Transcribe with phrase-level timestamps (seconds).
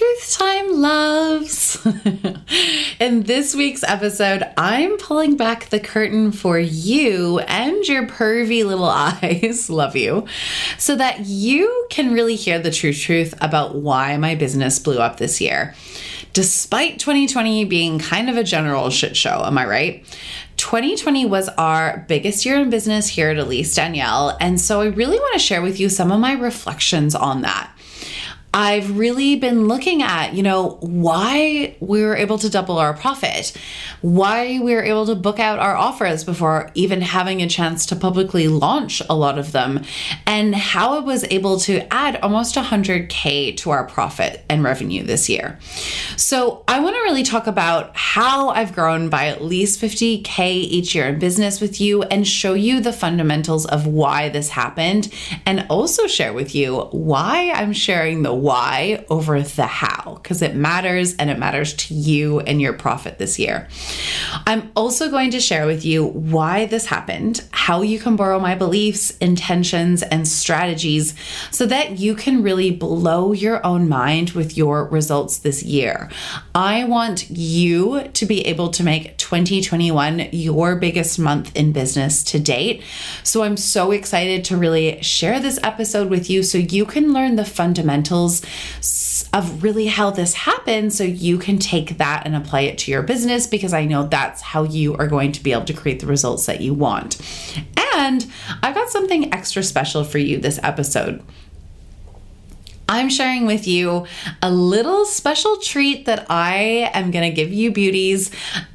[0.00, 1.86] Truth Time loves.
[3.00, 8.84] In this week's episode, I'm pulling back the curtain for you and your pervy little
[8.88, 10.24] eyes, love you,
[10.78, 15.18] so that you can really hear the true truth about why my business blew up
[15.18, 15.74] this year.
[16.32, 20.18] Despite 2020 being kind of a general shit show, am I right?
[20.56, 25.18] 2020 was our biggest year in business here at Elise Danielle, and so I really
[25.18, 27.70] want to share with you some of my reflections on that.
[28.52, 33.52] I've really been looking at, you know, why we were able to double our profit,
[34.00, 37.96] why we were able to book out our offers before even having a chance to
[37.96, 39.84] publicly launch a lot of them,
[40.26, 45.28] and how I was able to add almost 100K to our profit and revenue this
[45.28, 45.58] year.
[46.16, 50.94] So, I want to really talk about how I've grown by at least 50K each
[50.94, 55.12] year in business with you and show you the fundamentals of why this happened,
[55.46, 60.54] and also share with you why I'm sharing the why over the how because it
[60.54, 63.68] matters and it matters to you and your profit this year.
[64.46, 68.54] I'm also going to share with you why this happened, how you can borrow my
[68.54, 71.14] beliefs, intentions, and strategies
[71.50, 76.10] so that you can really blow your own mind with your results this year.
[76.54, 82.38] I want you to be able to make 2021 your biggest month in business to
[82.38, 82.82] date.
[83.22, 87.36] So I'm so excited to really share this episode with you so you can learn
[87.36, 88.29] the fundamentals
[89.32, 93.02] of really how this happens so you can take that and apply it to your
[93.02, 96.06] business because I know that's how you are going to be able to create the
[96.06, 97.20] results that you want.
[97.94, 98.26] And
[98.62, 101.22] I've got something extra special for you this episode.
[102.90, 104.04] I'm sharing with you
[104.42, 108.32] a little special treat that I am going to give you beauties.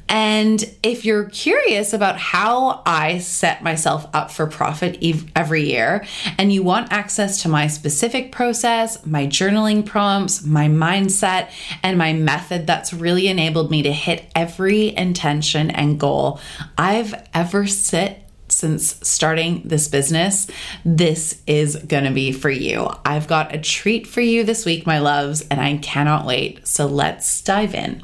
[0.08, 5.04] And if you're curious about how I set myself up for profit
[5.36, 6.06] every year
[6.38, 11.50] and you want access to my specific process, my journaling prompts, my mindset,
[11.82, 16.40] and my method that's really enabled me to hit every intention and goal
[16.78, 20.46] I've ever set since starting this business,
[20.84, 22.88] this is gonna be for you.
[23.04, 26.66] I've got a treat for you this week, my loves, and I cannot wait.
[26.66, 28.02] So let's dive in.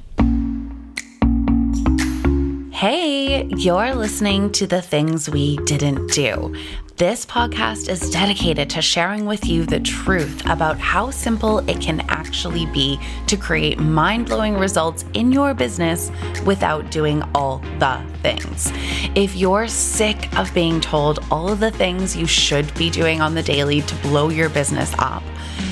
[2.73, 6.57] Hey, you're listening to the things we didn't do.
[6.97, 12.01] This podcast is dedicated to sharing with you the truth about how simple it can
[12.11, 16.13] actually be to create mind blowing results in your business
[16.45, 18.71] without doing all the things.
[19.15, 23.35] If you're sick of being told all of the things you should be doing on
[23.35, 25.23] the daily to blow your business up,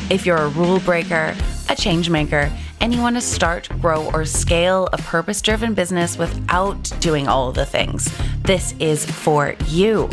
[0.08, 1.36] if you're a rule breaker,
[1.68, 2.50] a change maker,
[3.10, 8.08] want to start, grow, or scale a purpose driven business without doing all the things,
[8.42, 10.08] this is for you.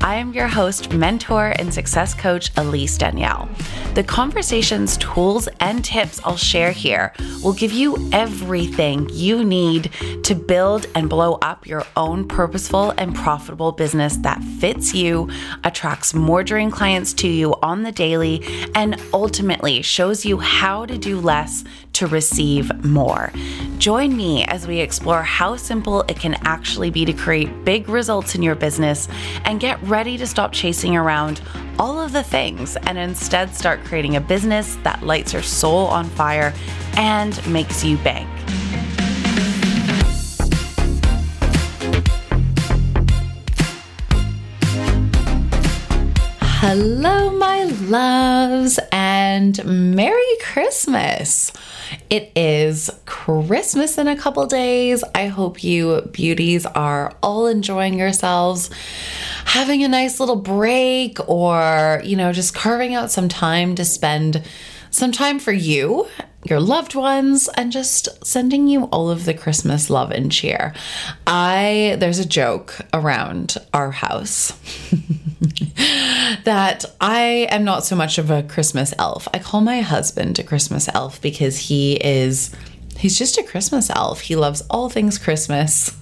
[0.00, 3.48] I am your host, mentor, and success coach, Elise Danielle.
[3.94, 7.12] The conversations, tools, and tips I'll share here
[7.42, 9.90] will give you everything you need
[10.24, 15.28] to build and blow up your own purposeful and profitable business that fits you,
[15.64, 18.42] attracts more dream clients to you on the daily,
[18.74, 21.64] and ultimately shows you how to do less
[21.94, 23.32] to receive more.
[23.78, 28.34] Join me as we explore how simple it can actually be to create big results
[28.34, 29.08] in your business
[29.44, 31.40] and get ready to stop chasing around
[31.78, 36.04] all of the things and instead start creating a business that lights your soul on
[36.04, 36.52] fire
[36.96, 38.28] and makes you bank.
[46.60, 51.52] Hello, my loves, and Merry Christmas!
[52.10, 55.04] It is Christmas in a couple days.
[55.14, 58.70] I hope you beauties are all enjoying yourselves,
[59.44, 64.42] having a nice little break, or, you know, just carving out some time to spend
[64.90, 66.08] some time for you
[66.44, 70.72] your loved ones and just sending you all of the Christmas love and cheer.
[71.26, 74.52] I there's a joke around our house
[76.44, 79.28] that I am not so much of a Christmas elf.
[79.32, 82.54] I call my husband a Christmas elf because he is
[82.98, 84.20] He's just a Christmas elf.
[84.20, 85.96] He loves all things Christmas.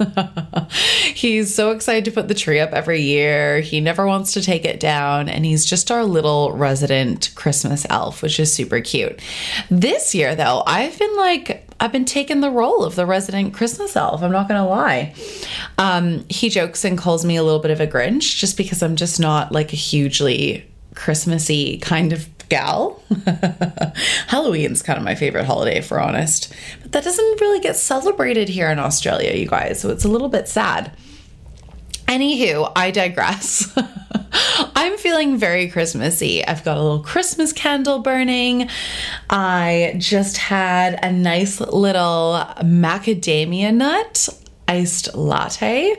[1.14, 3.60] he's so excited to put the tree up every year.
[3.60, 5.28] He never wants to take it down.
[5.28, 9.20] And he's just our little resident Christmas elf, which is super cute.
[9.70, 13.96] This year, though, I've been like, I've been taking the role of the resident Christmas
[13.96, 14.22] elf.
[14.22, 15.14] I'm not going to lie.
[15.78, 18.96] Um, he jokes and calls me a little bit of a Grinch just because I'm
[18.96, 23.02] just not like a hugely Christmassy kind of gal.
[24.28, 26.52] Halloween's kind of my favorite holiday, for honest.
[26.82, 29.80] But that doesn't really get celebrated here in Australia, you guys.
[29.80, 30.92] So it's a little bit sad.
[32.06, 33.76] Anywho, I digress.
[34.76, 36.44] I'm feeling very Christmassy.
[36.44, 38.68] I've got a little Christmas candle burning.
[39.30, 44.28] I just had a nice little macadamia nut
[44.68, 45.96] iced latte.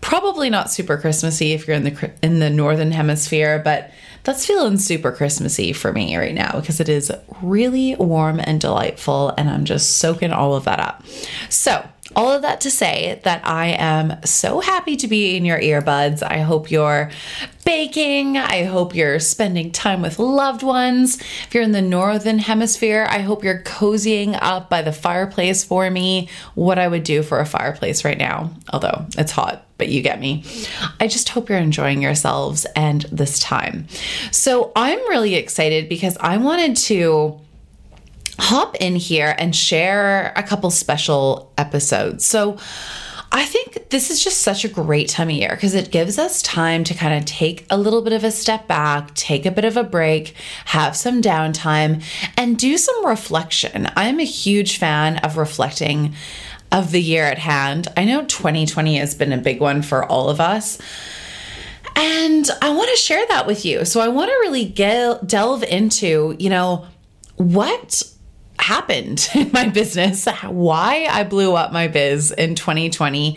[0.00, 3.90] Probably not super Christmassy if you're in the in the northern hemisphere, but
[4.22, 7.10] that's feeling super Christmassy for me right now because it is
[7.40, 11.04] really warm and delightful and I'm just soaking all of that up.
[11.48, 11.86] So,
[12.16, 16.22] all of that to say that I am so happy to be in your earbuds.
[16.22, 17.10] I hope you're
[17.64, 18.36] baking.
[18.36, 21.20] I hope you're spending time with loved ones.
[21.20, 25.88] If you're in the northern hemisphere, I hope you're cozying up by the fireplace for
[25.90, 26.28] me.
[26.54, 30.20] What I would do for a fireplace right now, although it's hot, but you get
[30.20, 30.44] me.
[30.98, 33.86] I just hope you're enjoying yourselves and this time.
[34.32, 37.40] So I'm really excited because I wanted to
[38.40, 42.24] hop in here and share a couple special episodes.
[42.24, 42.58] So,
[43.32, 46.42] I think this is just such a great time of year because it gives us
[46.42, 49.64] time to kind of take a little bit of a step back, take a bit
[49.64, 50.34] of a break,
[50.64, 52.02] have some downtime,
[52.36, 53.88] and do some reflection.
[53.94, 56.14] I'm a huge fan of reflecting
[56.72, 57.86] of the year at hand.
[57.96, 60.78] I know 2020 has been a big one for all of us.
[61.94, 63.84] And I want to share that with you.
[63.84, 66.86] So I want to really get, delve into, you know,
[67.36, 68.02] what
[68.60, 73.36] happened in my business, why I blew up my biz in 2020,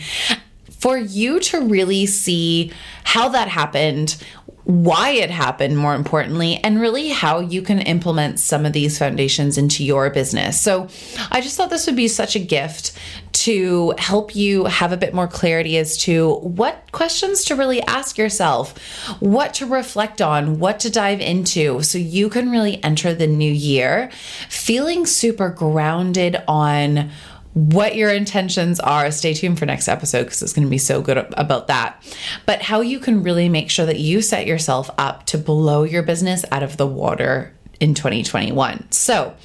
[0.71, 2.71] for you to really see
[3.03, 4.21] how that happened,
[4.65, 9.57] why it happened, more importantly, and really how you can implement some of these foundations
[9.57, 10.59] into your business.
[10.59, 10.87] So,
[11.31, 12.97] I just thought this would be such a gift
[13.43, 18.17] to help you have a bit more clarity as to what questions to really ask
[18.17, 18.77] yourself,
[19.19, 23.51] what to reflect on, what to dive into, so you can really enter the new
[23.51, 24.09] year
[24.47, 27.11] feeling super grounded on
[27.53, 29.11] what your intentions are.
[29.11, 32.01] Stay tuned for next episode because it's going to be so good about that.
[32.45, 36.03] But how you can really make sure that you set yourself up to blow your
[36.03, 38.89] business out of the water in 2021.
[38.91, 39.35] So,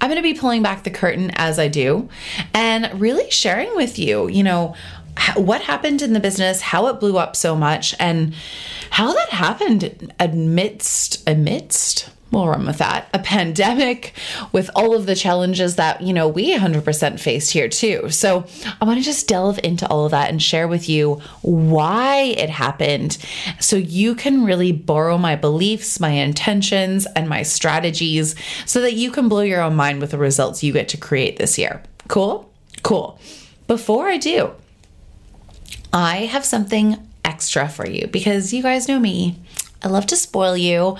[0.00, 2.08] I'm going to be pulling back the curtain as I do
[2.54, 4.74] and really sharing with you, you know,
[5.36, 8.34] what happened in the business, how it blew up so much, and
[8.90, 13.08] how that happened amidst amidst we'll run with that.
[13.12, 14.12] A pandemic
[14.52, 18.08] with all of the challenges that, you know, we 100% faced here too.
[18.10, 18.44] So
[18.80, 22.50] I want to just delve into all of that and share with you why it
[22.50, 23.18] happened
[23.58, 28.34] so you can really borrow my beliefs, my intentions, and my strategies
[28.64, 31.38] so that you can blow your own mind with the results you get to create
[31.38, 31.82] this year.
[32.08, 32.52] Cool?
[32.82, 33.18] Cool.
[33.66, 34.52] Before I do,
[35.92, 39.36] I have something extra for you because you guys know me.
[39.82, 40.96] I love to spoil you.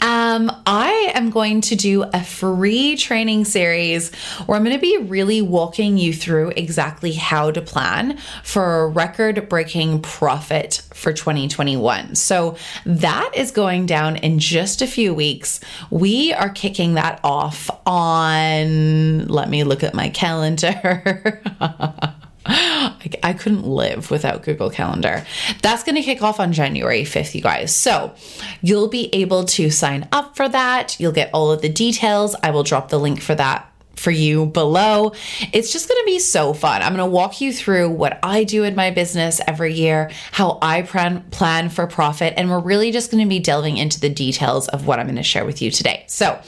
[0.00, 4.14] Um, I am going to do a free training series
[4.46, 8.88] where I'm going to be really walking you through exactly how to plan for a
[8.88, 12.14] record breaking profit for 2021.
[12.14, 12.56] So
[12.86, 15.60] that is going down in just a few weeks.
[15.90, 21.42] We are kicking that off on, let me look at my calendar.
[22.46, 25.24] I, I couldn't live without Google Calendar.
[25.62, 27.74] That's going to kick off on January 5th, you guys.
[27.74, 28.14] So
[28.60, 30.98] you'll be able to sign up for that.
[30.98, 32.34] You'll get all of the details.
[32.42, 35.12] I will drop the link for that for you below.
[35.52, 36.82] It's just going to be so fun.
[36.82, 40.58] I'm going to walk you through what I do in my business every year, how
[40.60, 44.08] I plan plan for profit, and we're really just going to be delving into the
[44.08, 46.04] details of what I'm going to share with you today.
[46.08, 46.40] So,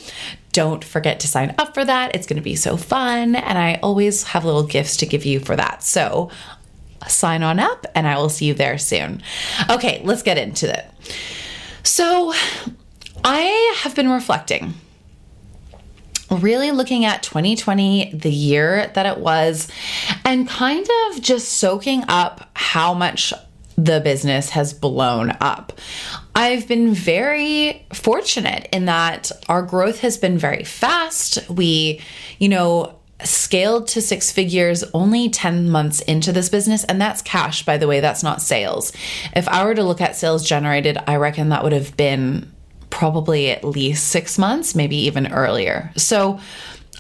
[0.55, 2.15] don't forget to sign up for that.
[2.15, 5.41] It's going to be so fun, and I always have little gifts to give you
[5.41, 5.83] for that.
[5.83, 6.31] So,
[7.09, 9.23] sign on up and I will see you there soon.
[9.69, 10.87] Okay, let's get into it.
[11.83, 12.33] So,
[13.23, 14.75] I have been reflecting
[16.31, 19.69] really looking at 2020, the year that it was,
[20.25, 23.33] and kind of just soaking up how much
[23.77, 25.73] the business has blown up.
[26.35, 31.49] I've been very fortunate in that our growth has been very fast.
[31.49, 32.01] We,
[32.39, 37.65] you know, scaled to six figures only 10 months into this business and that's cash
[37.65, 38.93] by the way that's not sales
[39.35, 42.53] if i were to look at sales generated i reckon that would have been
[42.95, 45.91] probably at least six months, maybe even earlier.
[45.97, 46.39] So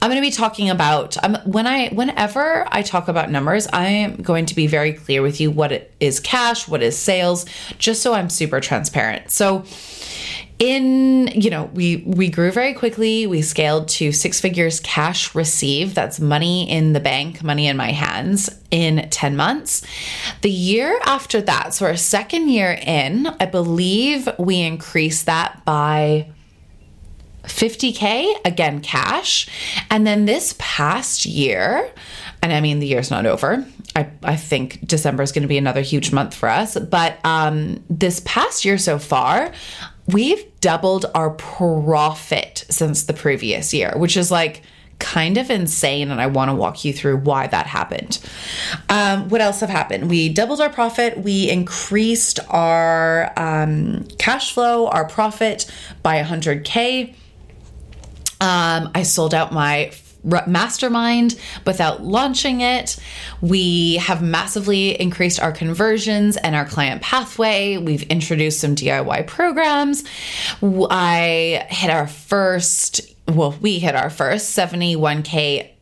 [0.02, 3.86] I'm going to be talking about um, when I whenever I talk about numbers, I
[3.86, 7.46] am going to be very clear with you what is cash, what is sales,
[7.78, 9.30] just so I'm super transparent.
[9.30, 9.64] So
[10.58, 13.26] in you know we we grew very quickly.
[13.26, 15.94] We scaled to six figures cash received.
[15.94, 19.84] That's money in the bank money in my hands in 10 months.
[20.42, 26.28] The year after that so our second year in i believe we increased that by
[27.44, 29.48] 50k again cash
[29.90, 31.90] and then this past year
[32.44, 33.66] And I mean, the year's not over.
[33.96, 36.78] I, I think December is going to be another huge month for us.
[36.78, 39.50] But um, this past year so far,
[40.08, 44.60] we've doubled our profit since the previous year, which is like
[44.98, 46.10] kind of insane.
[46.10, 48.18] And I want to walk you through why that happened.
[48.90, 50.10] Um, what else have happened?
[50.10, 55.64] We doubled our profit, we increased our um, cash flow, our profit
[56.02, 57.14] by 100K.
[58.40, 59.92] Um, I sold out my
[60.46, 62.96] mastermind without launching it.
[63.40, 67.76] We have massively increased our conversions and our client pathway.
[67.76, 70.04] We've introduced some DIY programs.
[70.62, 75.73] I hit our first, well, we hit our first 71K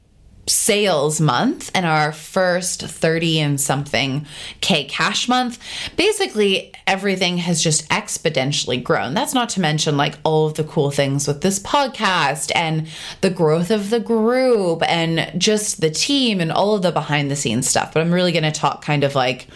[0.47, 4.27] sales month and our first 30 and something
[4.61, 5.59] K cash month.
[5.97, 9.15] Basically, everything has just exponentially grown.
[9.15, 12.89] That's not to mention like all of the cool things with this podcast and
[13.21, 17.37] the growth of the group and just the team and all of the behind the
[17.37, 17.93] scenes stuff.
[17.95, 19.47] But I'm really going to talk kind of like,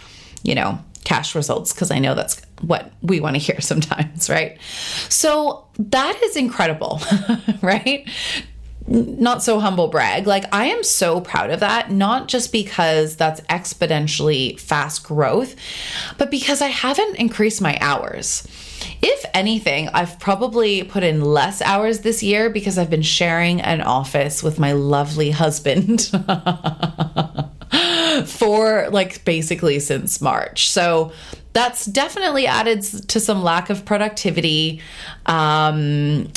[0.45, 4.59] you know, cash results because I know that's what we want to hear sometimes, right?
[5.09, 7.00] So that is incredible,
[7.62, 8.09] right?
[8.88, 10.26] Not so humble brag.
[10.26, 15.57] Like, I am so proud of that, not just because that's exponentially fast growth,
[16.19, 18.47] but because I haven't increased my hours.
[19.02, 23.81] If anything, I've probably put in less hours this year because I've been sharing an
[23.81, 26.11] office with my lovely husband.
[28.26, 30.71] for like basically since March.
[30.71, 31.12] So
[31.52, 34.81] that's definitely added to some lack of productivity.
[35.26, 36.28] Um,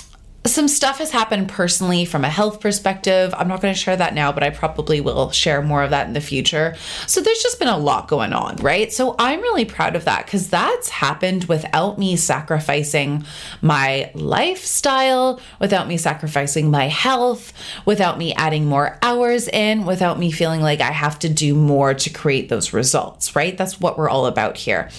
[0.45, 3.33] some stuff has happened personally from a health perspective.
[3.37, 6.07] I'm not going to share that now, but I probably will share more of that
[6.07, 6.75] in the future.
[7.07, 8.91] So there's just been a lot going on, right?
[8.91, 13.25] So I'm really proud of that because that's happened without me sacrificing
[13.61, 17.51] my lifestyle, without me sacrificing my health,
[17.85, 21.93] without me adding more hours in, without me feeling like I have to do more
[21.93, 23.57] to create those results, right?
[23.57, 24.89] That's what we're all about here.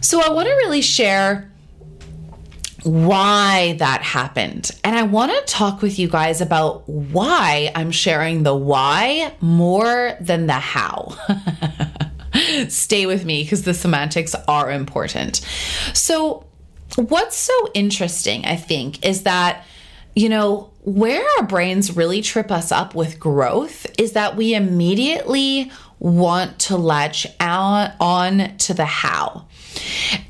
[0.00, 1.49] So I want to really share
[2.82, 4.70] why that happened.
[4.84, 10.16] And I want to talk with you guys about why I'm sharing the why more
[10.20, 11.16] than the how.
[12.68, 15.46] Stay with me because the semantics are important.
[15.94, 16.46] So,
[16.96, 19.64] what's so interesting, I think, is that,
[20.14, 25.70] you know, where our brains really trip us up with growth is that we immediately
[25.98, 29.46] want to latch on, on to the how.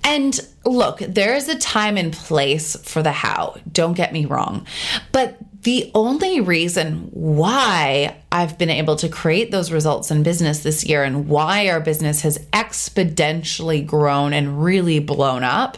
[0.04, 4.66] And look, there is a time and place for the how, don't get me wrong.
[5.12, 10.85] But the only reason why I've been able to create those results in business this
[10.85, 15.76] year and why our business has exponentially grown and really blown up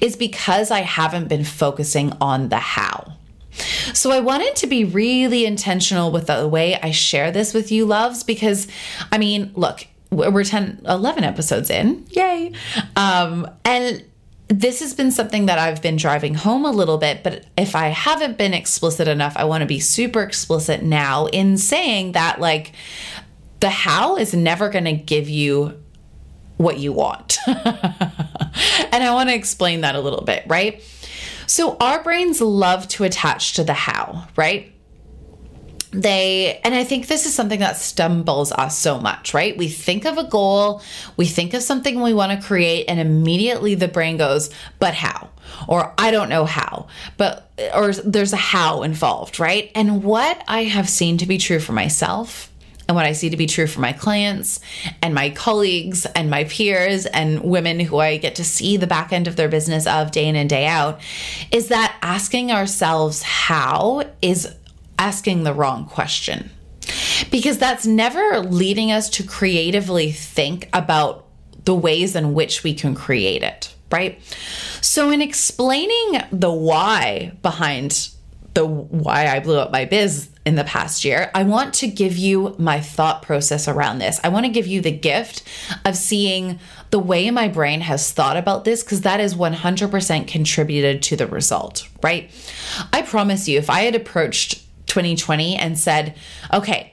[0.00, 3.12] is because I haven't been focusing on the how.
[3.94, 7.84] So I wanted to be really intentional with the way I share this with you,
[7.84, 8.66] loves, because
[9.12, 12.04] I mean, look, we're 10, 11 episodes in.
[12.10, 12.52] Yay.
[12.96, 14.04] Um, and
[14.48, 17.88] this has been something that I've been driving home a little bit, but if I
[17.88, 22.72] haven't been explicit enough, I want to be super explicit now in saying that, like,
[23.60, 25.80] the how is never going to give you
[26.56, 27.38] what you want.
[27.46, 27.56] and
[28.92, 30.82] I want to explain that a little bit, right?
[31.46, 34.74] So, our brains love to attach to the how, right?
[35.92, 39.56] They and i think this is something that stumbles us so much right?
[39.56, 40.82] We think of a goal
[41.16, 45.30] we think of something we want to create and immediately the brain goes but how?
[45.66, 46.86] Or i don't know how.
[47.16, 49.70] But or there's a how involved right?
[49.74, 52.50] And what i have seen to be true for myself
[52.90, 54.58] and what I see to be true for my clients
[55.00, 59.12] and my colleagues and my peers and women who I get to see the back
[59.12, 61.00] end of their business of day in and day out
[61.52, 64.52] is that asking ourselves how is
[65.00, 66.50] asking the wrong question
[67.30, 71.26] because that's never leading us to creatively think about
[71.64, 74.20] the ways in which we can create it, right?
[74.80, 78.10] So, in explaining the why behind
[78.54, 82.16] the why I blew up my biz in the past year, I want to give
[82.16, 84.18] you my thought process around this.
[84.24, 85.44] I want to give you the gift
[85.84, 86.58] of seeing
[86.90, 91.28] the way my brain has thought about this because that is 100% contributed to the
[91.28, 92.30] result, right?
[92.92, 96.16] I promise you, if I had approached 2020 and said,
[96.52, 96.92] okay,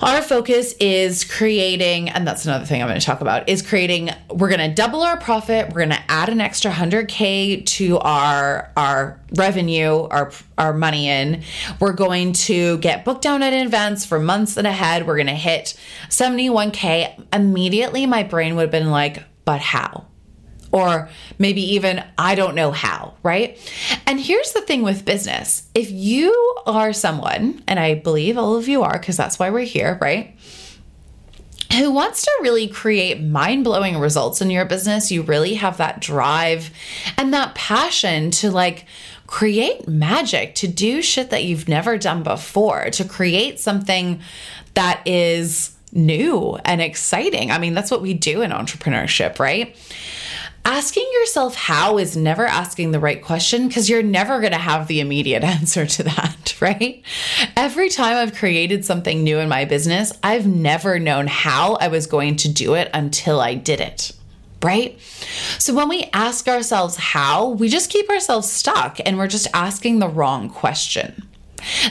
[0.00, 4.10] our focus is creating, and that's another thing I'm going to talk about, is creating,
[4.30, 5.70] we're going to double our profit.
[5.70, 11.42] We're going to add an extra 100K to our, our revenue, our, our money in.
[11.80, 15.04] We're going to get booked down in advance for months and ahead.
[15.04, 15.76] We're going to hit
[16.10, 17.26] 71K.
[17.32, 20.07] Immediately, my brain would have been like, but how?
[20.72, 21.08] Or
[21.38, 23.58] maybe even I don't know how, right?
[24.06, 26.32] And here's the thing with business if you
[26.66, 30.36] are someone, and I believe all of you are, because that's why we're here, right?
[31.72, 35.12] Who wants to really create mind blowing results in your business?
[35.12, 36.70] You really have that drive
[37.18, 38.86] and that passion to like
[39.26, 44.20] create magic, to do shit that you've never done before, to create something
[44.72, 47.50] that is new and exciting.
[47.50, 49.76] I mean, that's what we do in entrepreneurship, right?
[50.64, 54.86] Asking yourself how is never asking the right question because you're never going to have
[54.86, 57.02] the immediate answer to that, right?
[57.56, 62.06] Every time I've created something new in my business, I've never known how I was
[62.06, 64.12] going to do it until I did it
[64.62, 64.98] right?
[65.58, 69.98] So when we ask ourselves how, we just keep ourselves stuck and we're just asking
[69.98, 71.28] the wrong question.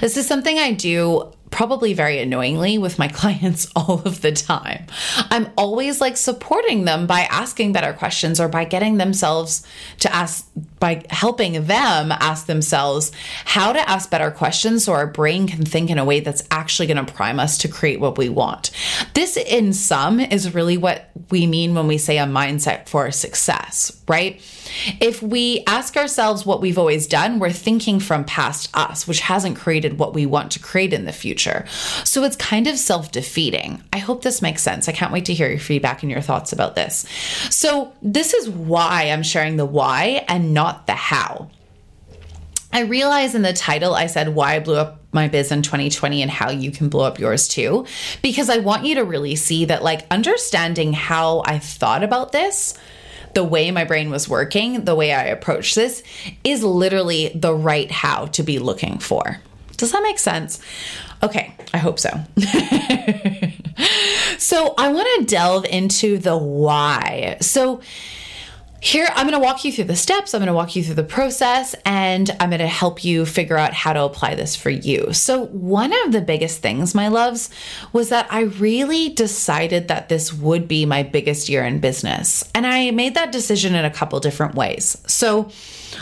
[0.02, 4.86] This is something I do probably very annoyingly with my clients all of the time.
[5.32, 9.66] I'm always like supporting them by asking better questions or by getting themselves
[10.02, 10.48] to ask,
[10.80, 13.12] by helping them ask themselves
[13.44, 16.86] how to ask better questions so our brain can think in a way that's actually
[16.86, 18.70] going to prime us to create what we want.
[19.16, 24.00] This, in sum, is really what we mean when we say a mindset for success,
[24.08, 24.40] right?
[25.00, 29.58] If we ask ourselves what we've always done, we're thinking from past us, which hasn't
[29.58, 31.66] created what we want to create in the future.
[32.04, 33.84] So it's kind of self defeating.
[33.94, 34.88] I hope this makes sense.
[34.88, 37.06] I can't wait to hear your feedback and your thoughts about this.
[37.50, 41.50] So, this is why I'm sharing the why and not the how.
[42.72, 46.22] I realize in the title I said why I blew up my biz in 2020
[46.22, 47.86] and how you can blow up yours too,
[48.22, 52.78] because I want you to really see that, like, understanding how I thought about this
[53.38, 56.02] the way my brain was working, the way I approach this
[56.44, 59.40] is literally the right how to be looking for.
[59.76, 60.60] Does that make sense?
[61.22, 62.10] Okay, I hope so.
[64.40, 67.38] so, I want to delve into the why.
[67.42, 67.82] So,
[68.80, 70.96] here, I'm going to walk you through the steps, I'm going to walk you through
[70.96, 74.70] the process, and I'm going to help you figure out how to apply this for
[74.70, 75.14] you.
[75.14, 77.50] So, one of the biggest things, my loves,
[77.92, 82.44] was that I really decided that this would be my biggest year in business.
[82.54, 84.98] And I made that decision in a couple different ways.
[85.08, 85.50] So,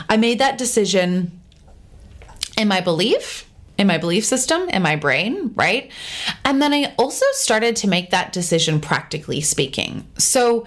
[0.10, 1.40] I made that decision
[2.58, 5.92] in my belief, in my belief system, in my brain, right?
[6.44, 10.08] And then I also started to make that decision practically speaking.
[10.18, 10.66] So,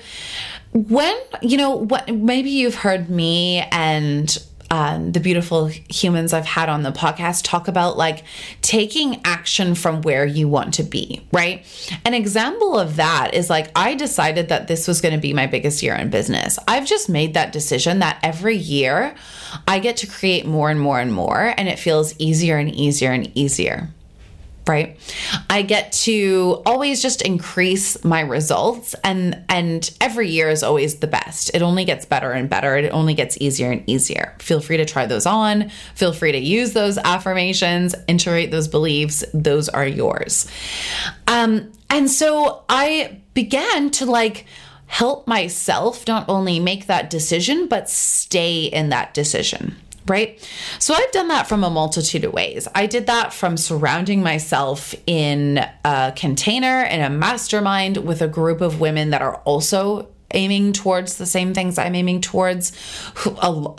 [0.72, 4.38] when you know what maybe you've heard me and
[4.70, 8.24] um, the beautiful humans I've had on the podcast talk about like
[8.60, 11.64] taking action from where you want to be, right?
[12.04, 15.46] An example of that is like I decided that this was going to be my
[15.46, 16.58] biggest year in business.
[16.68, 19.14] I've just made that decision that every year
[19.66, 23.12] I get to create more and more and more, and it feels easier and easier
[23.12, 23.88] and easier
[24.68, 24.98] right?
[25.50, 31.06] I get to always just increase my results and and every year is always the
[31.06, 31.50] best.
[31.54, 32.76] It only gets better and better.
[32.76, 34.34] It only gets easier and easier.
[34.38, 35.70] Feel free to try those on.
[35.94, 39.24] Feel free to use those affirmations integrate those beliefs.
[39.32, 40.46] Those are yours.
[41.26, 44.46] Um and so i began to like
[44.86, 49.76] help myself not only make that decision but stay in that decision
[50.08, 50.40] right?
[50.78, 52.68] So I've done that from a multitude of ways.
[52.74, 58.60] I did that from surrounding myself in a container in a mastermind with a group
[58.60, 62.76] of women that are also aiming towards the same things I'm aiming towards.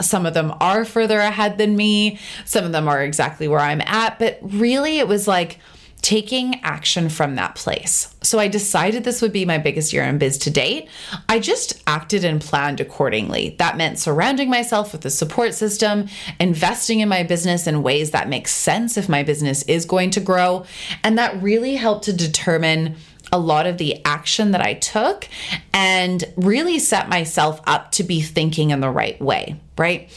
[0.01, 3.81] Some of them are further ahead than me, some of them are exactly where I'm
[3.81, 5.59] at, but really it was like
[6.01, 8.15] taking action from that place.
[8.21, 10.87] So I decided this would be my biggest year in biz to date.
[11.27, 13.55] I just acted and planned accordingly.
[13.59, 16.07] That meant surrounding myself with a support system,
[16.39, 20.21] investing in my business in ways that make sense if my business is going to
[20.21, 20.65] grow.
[21.03, 22.95] And that really helped to determine
[23.31, 25.27] a lot of the action that I took
[25.73, 30.09] and really set myself up to be thinking in the right way, right?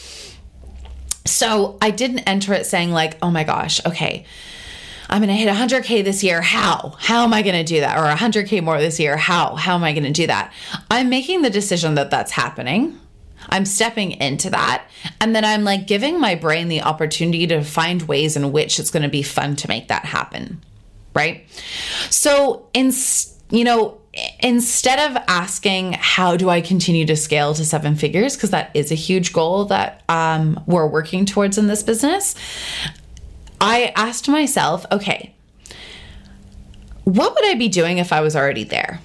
[1.27, 4.25] So I didn't enter it saying, like, oh my gosh, okay
[5.13, 6.41] I'm going to hit 100K this year.
[6.41, 6.97] How?
[6.99, 7.99] How am I going to do that?
[7.99, 9.19] Or 100K more this year.
[9.19, 9.57] How?
[9.57, 10.55] How am I going to do that?
[10.91, 12.99] I'm making the decision that that's happening.
[13.51, 14.87] I'm stepping into that.
[15.21, 18.91] And then I'm like giving my brain the opportunity to find ways in which it's
[18.91, 20.63] going to be fun to make that happen.
[21.15, 21.45] Right.
[22.09, 22.91] So, in,
[23.51, 23.99] you know,
[24.41, 28.93] instead of asking how do i continue to scale to seven figures because that is
[28.93, 32.35] a huge goal that um, we're working towards in this business
[33.63, 35.35] I asked myself, okay,
[37.05, 39.01] what would I be doing if I was already there?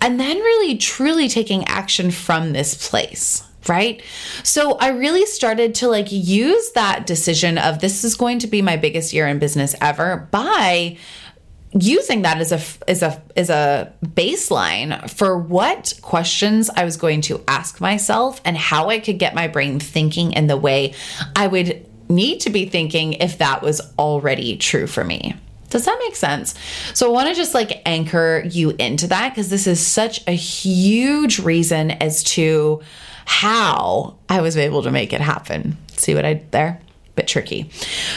[0.00, 4.02] And then really truly taking action from this place right?
[4.42, 8.62] So I really started to like use that decision of this is going to be
[8.62, 10.96] my biggest year in business ever by
[11.72, 17.20] using that as a as a as a baseline for what questions I was going
[17.22, 20.94] to ask myself and how I could get my brain thinking in the way
[21.36, 25.36] I would need to be thinking if that was already true for me.
[25.70, 26.54] Does that make sense?
[26.94, 30.32] So I want to just like anchor you into that because this is such a
[30.32, 32.82] huge reason as to
[33.24, 35.78] how I was able to make it happen.
[35.92, 36.80] See what I did there?
[37.20, 37.68] Bit tricky.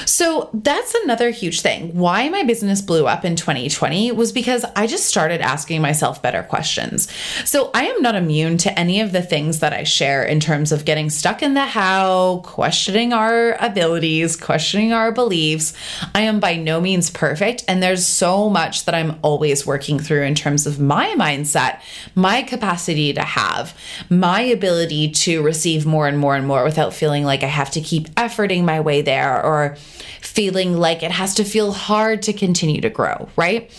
[0.05, 1.93] So that's another huge thing.
[1.93, 6.41] Why my business blew up in 2020 was because I just started asking myself better
[6.43, 7.11] questions.
[7.43, 10.71] So I am not immune to any of the things that I share in terms
[10.71, 15.73] of getting stuck in the how, questioning our abilities, questioning our beliefs.
[16.15, 17.65] I am by no means perfect.
[17.67, 21.81] And there's so much that I'm always working through in terms of my mindset,
[22.15, 23.77] my capacity to have,
[24.09, 27.81] my ability to receive more and more and more without feeling like I have to
[27.81, 29.75] keep efforting my way there or
[30.21, 33.71] feeling like it has to feel hard to continue to grow, right?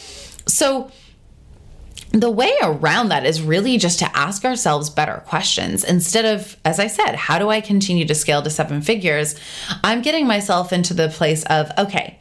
[0.46, 0.90] So,
[2.12, 6.78] the way around that is really just to ask ourselves better questions instead of, as
[6.78, 9.34] I said, how do I continue to scale to seven figures?
[9.82, 12.20] I'm getting myself into the place of, okay,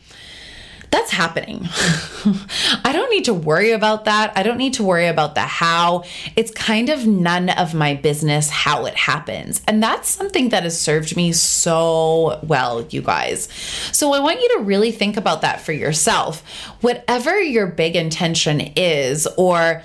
[0.93, 1.62] that's happening.
[2.86, 4.32] I don't need to worry about that.
[4.36, 6.03] I don't need to worry about the how.
[6.36, 9.63] It's kind of none of my business how it happens.
[9.67, 13.49] And that's something that has served me so well, you guys.
[13.91, 16.47] So I want you to really think about that for yourself.
[16.82, 19.82] Whatever your big intention is, or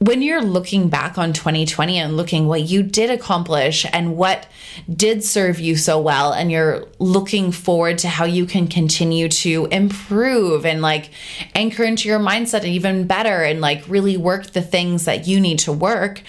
[0.00, 4.48] when you're looking back on 2020 and looking what you did accomplish and what
[4.90, 9.68] did serve you so well and you're looking forward to how you can continue to
[9.70, 11.10] improve and like
[11.54, 15.58] anchor into your mindset even better and like really work the things that you need
[15.58, 16.22] to work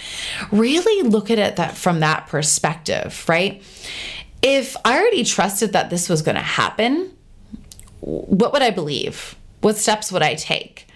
[0.51, 3.63] really look at it that from that perspective right?
[4.41, 7.13] If i already trusted that this was going to happen
[8.01, 9.37] what would i believe?
[9.61, 10.87] What steps would i take?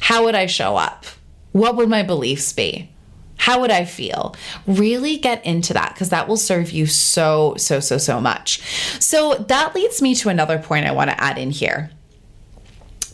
[0.00, 1.06] How would i show up
[1.52, 2.90] what would my beliefs be?
[3.36, 4.34] How would I feel?
[4.66, 8.60] Really get into that because that will serve you so, so, so, so much.
[9.00, 11.90] So that leads me to another point I want to add in here,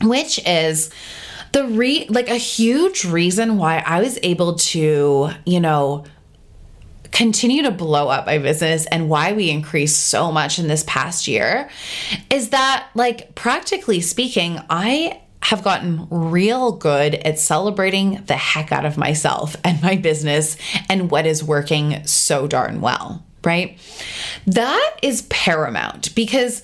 [0.01, 0.91] which is
[1.53, 6.05] the re like a huge reason why I was able to, you know,
[7.13, 11.29] continue to blow up my business and why we increased so much in this past
[11.29, 11.71] year
[12.29, 18.87] is that like practically speaking, I have gotten real good at celebrating the heck out
[18.87, 20.57] of myself and my business
[20.89, 23.79] and what is working so darn well, right?
[24.47, 26.63] That is paramount because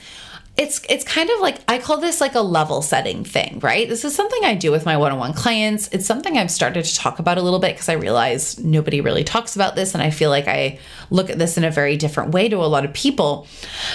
[0.61, 3.89] it's it's kind of like I call this like a level setting thing, right?
[3.89, 5.89] This is something I do with my one-on-one clients.
[5.89, 9.25] It's something I've started to talk about a little bit because I realize nobody really
[9.25, 12.33] talks about this and I feel like I look at this in a very different
[12.33, 13.47] way to a lot of people.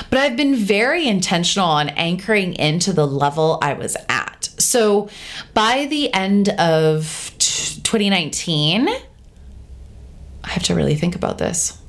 [0.09, 4.49] But I've been very intentional on anchoring into the level I was at.
[4.57, 5.07] So
[5.53, 11.79] by the end of 2019, I have to really think about this.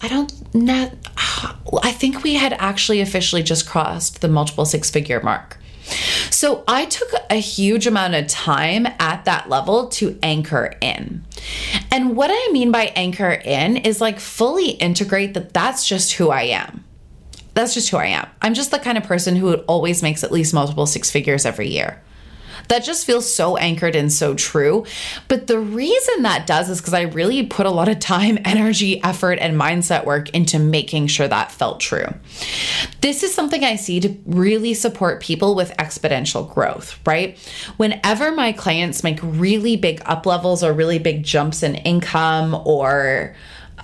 [0.00, 0.92] I don't not
[1.82, 5.58] I think we had actually officially just crossed the multiple six figure mark.
[6.30, 11.24] So I took a huge amount of time at that level to anchor in.
[11.90, 16.30] And what I mean by anchor in is like fully integrate that that's just who
[16.30, 16.84] I am.
[17.54, 18.28] That's just who I am.
[18.42, 21.68] I'm just the kind of person who always makes at least multiple six figures every
[21.68, 22.00] year.
[22.68, 24.84] That just feels so anchored and so true.
[25.28, 29.02] But the reason that does is because I really put a lot of time, energy,
[29.02, 32.06] effort, and mindset work into making sure that felt true.
[33.00, 37.38] This is something I see to really support people with exponential growth, right?
[37.76, 43.34] Whenever my clients make really big up levels or really big jumps in income or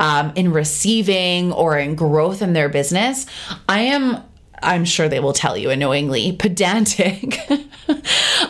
[0.00, 3.26] um, in receiving or in growth in their business,
[3.68, 4.24] I am
[4.64, 7.38] I'm sure they will tell you annoyingly, pedantic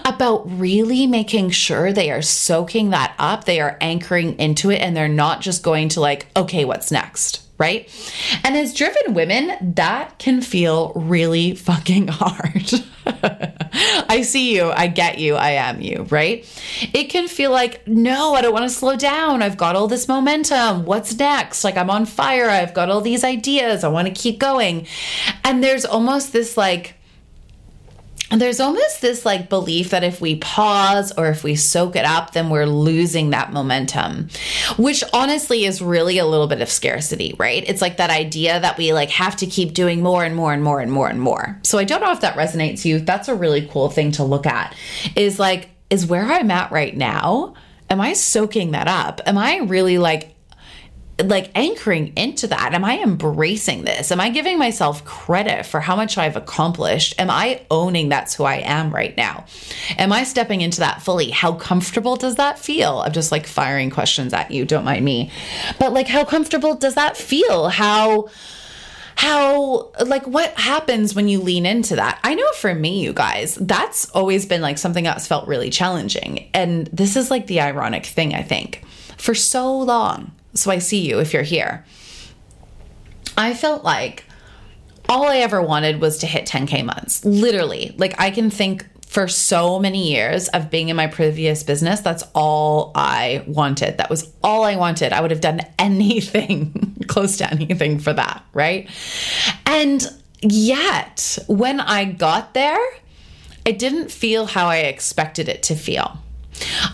[0.04, 4.96] about really making sure they are soaking that up, they are anchoring into it, and
[4.96, 7.42] they're not just going to like, okay, what's next?
[7.56, 7.88] Right.
[8.42, 12.72] And as driven women, that can feel really fucking hard.
[14.08, 14.70] I see you.
[14.70, 15.34] I get you.
[15.34, 16.44] I am you, right?
[16.92, 19.42] It can feel like, no, I don't want to slow down.
[19.42, 20.84] I've got all this momentum.
[20.84, 21.64] What's next?
[21.64, 22.48] Like, I'm on fire.
[22.48, 23.84] I've got all these ideas.
[23.84, 24.86] I want to keep going.
[25.42, 26.94] And there's almost this like,
[28.30, 32.32] there's almost this like belief that if we pause or if we soak it up,
[32.32, 34.28] then we're losing that momentum,
[34.78, 37.64] which honestly is really a little bit of scarcity, right?
[37.66, 40.62] It's like that idea that we like have to keep doing more and more and
[40.62, 41.58] more and more and more.
[41.62, 42.98] So I don't know if that resonates you.
[42.98, 44.74] That's a really cool thing to look at
[45.14, 47.54] is like, is where I'm at right now,
[47.90, 49.20] am I soaking that up?
[49.26, 50.33] Am I really like
[51.22, 52.74] like anchoring into that?
[52.74, 54.10] Am I embracing this?
[54.10, 57.14] Am I giving myself credit for how much I've accomplished?
[57.18, 59.46] Am I owning that's who I am right now?
[59.96, 61.30] Am I stepping into that fully?
[61.30, 62.98] How comfortable does that feel?
[62.98, 65.30] I'm just like firing questions at you, don't mind me.
[65.78, 67.68] But like, how comfortable does that feel?
[67.68, 68.28] How,
[69.16, 73.54] how like what happens when you lean into that i know for me you guys
[73.60, 78.04] that's always been like something that's felt really challenging and this is like the ironic
[78.04, 78.82] thing i think
[79.16, 81.84] for so long so I see you if you're here.
[83.36, 84.24] I felt like
[85.08, 87.24] all I ever wanted was to hit 10K months.
[87.24, 87.94] Literally.
[87.98, 92.24] Like I can think for so many years of being in my previous business, that's
[92.34, 93.98] all I wanted.
[93.98, 95.12] That was all I wanted.
[95.12, 98.88] I would have done anything, close to anything for that, right?
[99.66, 100.04] And
[100.40, 102.84] yet, when I got there,
[103.64, 106.18] it didn't feel how I expected it to feel.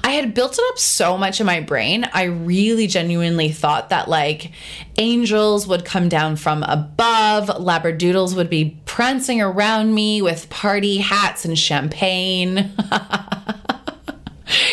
[0.03, 2.09] I had built it up so much in my brain.
[2.13, 4.53] I really genuinely thought that like
[4.99, 11.45] angels would come down from above, labradoodles would be prancing around me with party hats
[11.45, 12.73] and champagne.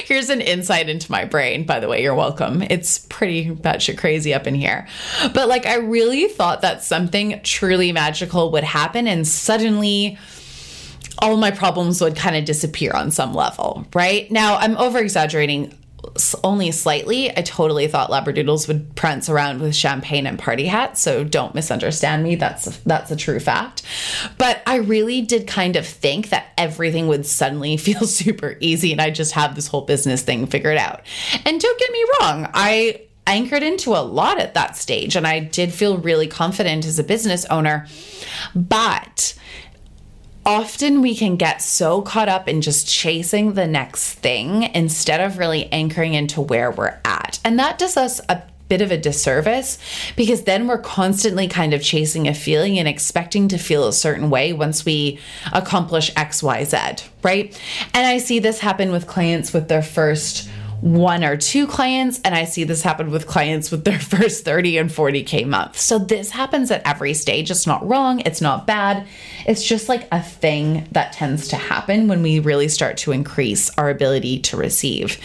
[0.06, 2.02] Here's an insight into my brain, by the way.
[2.02, 2.63] You're welcome.
[2.63, 4.88] It's pretty batshit crazy up in here.
[5.34, 10.17] But like, I really thought that something truly magical would happen, and suddenly
[11.19, 14.30] all my problems would kind of disappear on some level, right?
[14.32, 15.73] Now, I'm over exaggerating
[16.43, 17.36] only slightly.
[17.36, 22.23] I totally thought labradoodles would prance around with champagne and party hats, so don't misunderstand
[22.23, 22.36] me.
[22.36, 23.84] That's a, that's a true fact.
[24.38, 29.01] But I really did kind of think that everything would suddenly feel super easy and
[29.01, 31.01] I just have this whole business thing figured out.
[31.45, 35.39] And don't get me wrong, I anchored into a lot at that stage and I
[35.39, 37.86] did feel really confident as a business owner.
[38.56, 39.38] But
[40.47, 45.38] often we can get so caught up in just chasing the next thing instead of
[45.38, 47.38] really anchoring into where we're at.
[47.43, 49.77] And that does us a bit of a disservice
[50.15, 54.29] because then we're constantly kind of chasing a feeling and expecting to feel a certain
[54.29, 55.19] way once we
[55.51, 57.62] accomplish XYZ, right?
[57.93, 60.49] And I see this happen with clients with their first
[60.81, 64.77] one or two clients and i see this happen with clients with their first 30
[64.77, 67.51] and 40k month so this happens at every stage.
[67.51, 68.21] It's not wrong.
[68.21, 69.07] It's not bad.
[69.45, 73.69] It's just like a thing that tends to happen when we really start to increase
[73.77, 75.19] our ability to receive.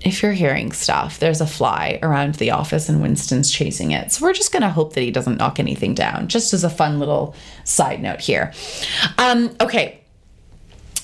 [0.00, 4.10] If you're hearing stuff, there's a fly around the office and Winston's chasing it.
[4.10, 6.70] So we're just going to hope that he doesn't knock anything down, just as a
[6.70, 8.52] fun little side note here.
[9.18, 10.01] Um, okay,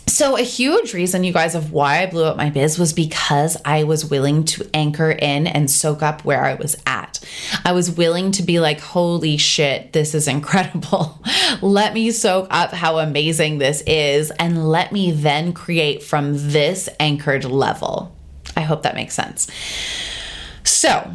[0.08, 3.56] so, a huge reason, you guys, of why I blew up my biz was because
[3.64, 7.20] I was willing to anchor in and soak up where I was at.
[7.64, 11.22] I was willing to be like, holy shit, this is incredible.
[11.62, 16.88] let me soak up how amazing this is, and let me then create from this
[16.98, 18.16] anchored level.
[18.56, 19.46] I hope that makes sense.
[20.64, 21.12] So,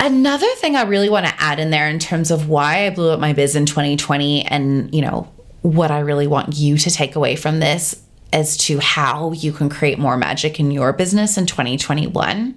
[0.00, 3.10] another thing I really want to add in there in terms of why I blew
[3.10, 5.30] up my biz in 2020 and, you know,
[5.62, 8.00] what I really want you to take away from this
[8.32, 12.56] as to how you can create more magic in your business in 2021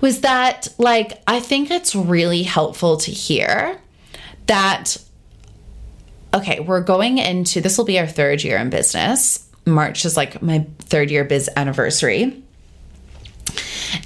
[0.00, 3.80] was that, like, I think it's really helpful to hear
[4.46, 4.96] that,
[6.32, 9.48] okay, we're going into this will be our third year in business.
[9.66, 12.42] March is like my third year biz anniversary.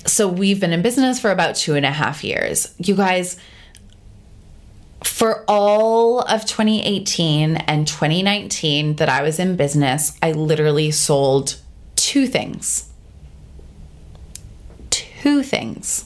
[0.06, 2.74] So we've been in business for about two and a half years.
[2.78, 3.38] You guys,
[5.16, 11.56] for all of 2018 and 2019 that I was in business, I literally sold
[11.94, 12.90] two things.
[14.90, 16.04] Two things.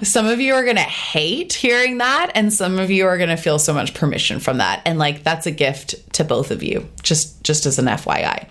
[0.02, 3.28] some of you are going to hate hearing that and some of you are going
[3.28, 6.62] to feel so much permission from that and like that's a gift to both of
[6.62, 8.48] you just just as an FYI.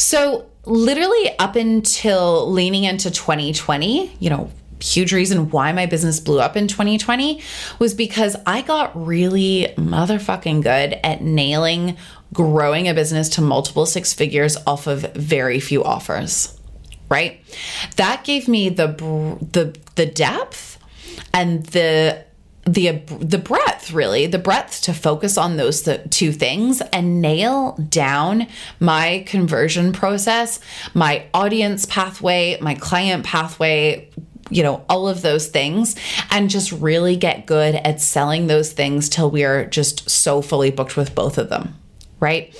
[0.00, 6.40] So literally up until leaning into 2020, you know, huge reason why my business blew
[6.40, 7.42] up in 2020
[7.78, 11.96] was because I got really motherfucking good at nailing
[12.32, 16.58] growing a business to multiple six figures off of very few offers.
[17.08, 17.40] Right?
[17.96, 18.88] That gave me the
[19.52, 20.78] the the depth
[21.32, 22.24] and the
[22.64, 28.48] the the breadth really the breadth to focus on those two things and nail down
[28.80, 30.58] my conversion process
[30.92, 34.10] my audience pathway my client pathway
[34.50, 35.96] you know, all of those things
[36.30, 40.70] and just really get good at selling those things till we are just so fully
[40.70, 41.74] booked with both of them.
[42.18, 42.54] Right.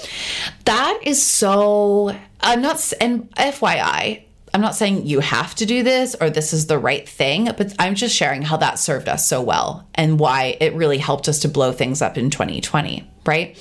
[0.66, 6.14] That is so, I'm not, and FYI, I'm not saying you have to do this
[6.20, 9.42] or this is the right thing, but I'm just sharing how that served us so
[9.42, 13.10] well and why it really helped us to blow things up in 2020.
[13.26, 13.58] Right.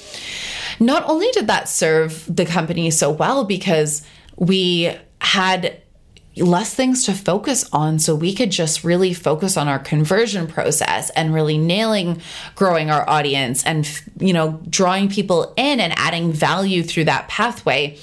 [0.80, 4.06] Not only did that serve the company so well because
[4.38, 5.82] we had
[6.38, 11.10] less things to focus on so we could just really focus on our conversion process
[11.12, 12.22] and really nailing
[12.56, 17.98] growing our audience and you know drawing people in and adding value through that pathway.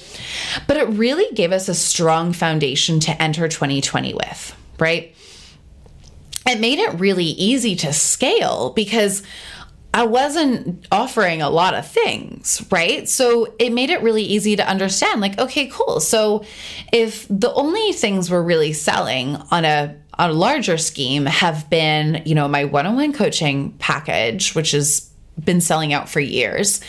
[0.66, 5.14] But it really gave us a strong foundation to enter 2020 with right?
[6.44, 9.22] It made it really easy to scale because
[9.94, 13.06] I wasn't offering a lot of things, right?
[13.08, 16.00] So it made it really easy to understand like, okay, cool.
[16.00, 16.44] So
[16.92, 22.22] if the only things we're really selling on a on a larger scheme have been,
[22.26, 25.11] you know, my one-on-one coaching package, which is
[25.42, 26.80] been selling out for years,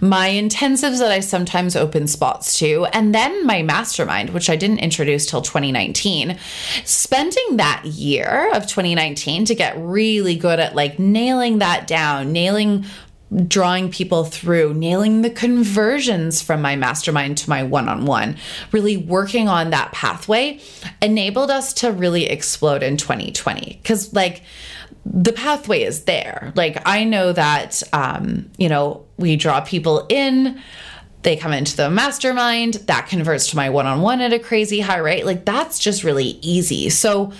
[0.00, 4.80] my intensives that I sometimes open spots to, and then my mastermind, which I didn't
[4.80, 6.38] introduce till 2019.
[6.84, 12.84] Spending that year of 2019 to get really good at like nailing that down, nailing
[13.46, 18.36] drawing people through, nailing the conversions from my mastermind to my one on one,
[18.72, 20.60] really working on that pathway
[21.00, 23.78] enabled us to really explode in 2020.
[23.82, 24.42] Because, like,
[25.04, 26.52] the pathway is there.
[26.54, 30.60] Like I know that um, you know, we draw people in,
[31.22, 35.26] they come into the mastermind, that converts to my one-on-one at a crazy high rate.
[35.26, 36.90] Like that's just really easy.
[36.90, 37.32] So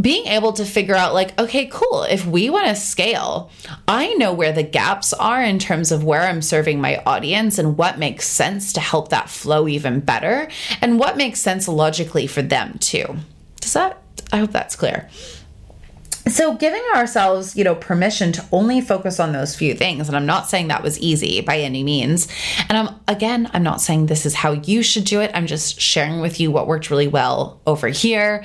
[0.00, 3.50] being able to figure out like okay cool if we want to scale
[3.86, 7.76] i know where the gaps are in terms of where i'm serving my audience and
[7.78, 10.48] what makes sense to help that flow even better
[10.80, 13.06] and what makes sense logically for them too
[13.60, 15.08] does that i hope that's clear
[16.26, 20.26] so giving ourselves you know permission to only focus on those few things and i'm
[20.26, 22.28] not saying that was easy by any means.
[22.68, 25.30] And i'm again i'm not saying this is how you should do it.
[25.34, 28.44] I'm just sharing with you what worked really well over here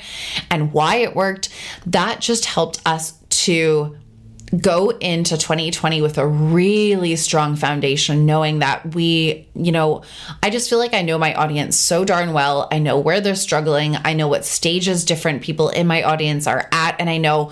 [0.49, 1.49] and why it worked.
[1.85, 3.97] That just helped us to
[4.57, 10.03] go into 2020 with a really strong foundation, knowing that we, you know,
[10.41, 12.67] I just feel like I know my audience so darn well.
[12.71, 13.95] I know where they're struggling.
[14.03, 17.51] I know what stages different people in my audience are at, and I know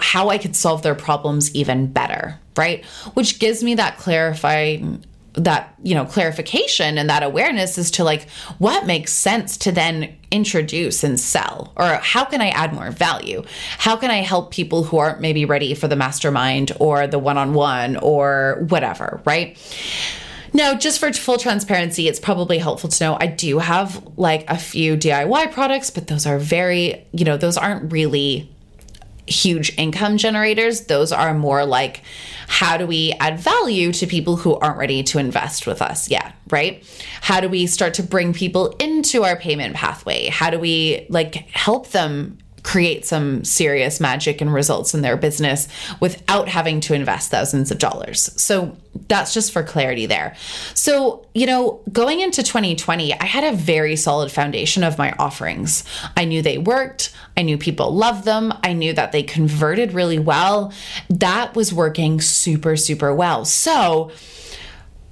[0.00, 2.84] how I could solve their problems even better, right?
[3.14, 5.04] Which gives me that clarifying
[5.38, 10.14] that you know clarification and that awareness as to like what makes sense to then
[10.30, 11.72] introduce and sell?
[11.76, 13.42] Or how can i add more value?
[13.78, 17.96] How can i help people who aren't maybe ready for the mastermind or the one-on-one
[17.96, 19.56] or whatever right?
[20.52, 24.56] Now, just for full transparency, it's probably helpful to know I do have like a
[24.56, 28.50] few DIY products, but those are very, you know, those aren't really
[29.28, 30.86] huge income generators.
[30.86, 32.02] Those are more like
[32.48, 36.34] how do we add value to people who aren't ready to invest with us yet,
[36.50, 36.82] right?
[37.20, 40.28] How do we start to bring people into our payment pathway?
[40.28, 42.38] How do we like help them
[42.68, 45.68] create some serious magic and results in their business
[46.00, 48.30] without having to invest thousands of dollars.
[48.36, 48.76] So
[49.08, 50.36] that's just for clarity there.
[50.74, 55.82] So, you know, going into 2020, I had a very solid foundation of my offerings.
[56.14, 60.18] I knew they worked, I knew people loved them, I knew that they converted really
[60.18, 60.70] well.
[61.08, 63.46] That was working super, super well.
[63.46, 64.10] So,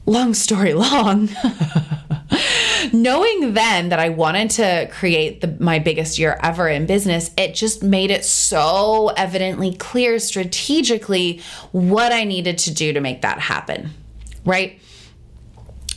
[0.05, 1.31] long story long,
[2.93, 7.55] knowing then that I wanted to create the, my biggest year ever in business, it
[7.55, 11.41] just made it so evidently clear strategically
[11.73, 13.91] what I needed to do to make that happen.
[14.45, 14.81] Right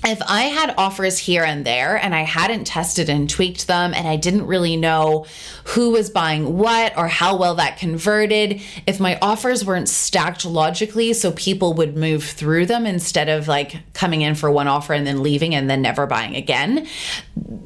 [0.06, 4.08] if I had offers here and there and I hadn't tested and tweaked them and
[4.08, 5.26] I didn't really know
[5.66, 11.14] who was buying what or how well that converted, if my offers weren't stacked logically
[11.14, 15.06] so people would move through them instead of like coming in for one offer and
[15.06, 16.88] then leaving and then never buying again,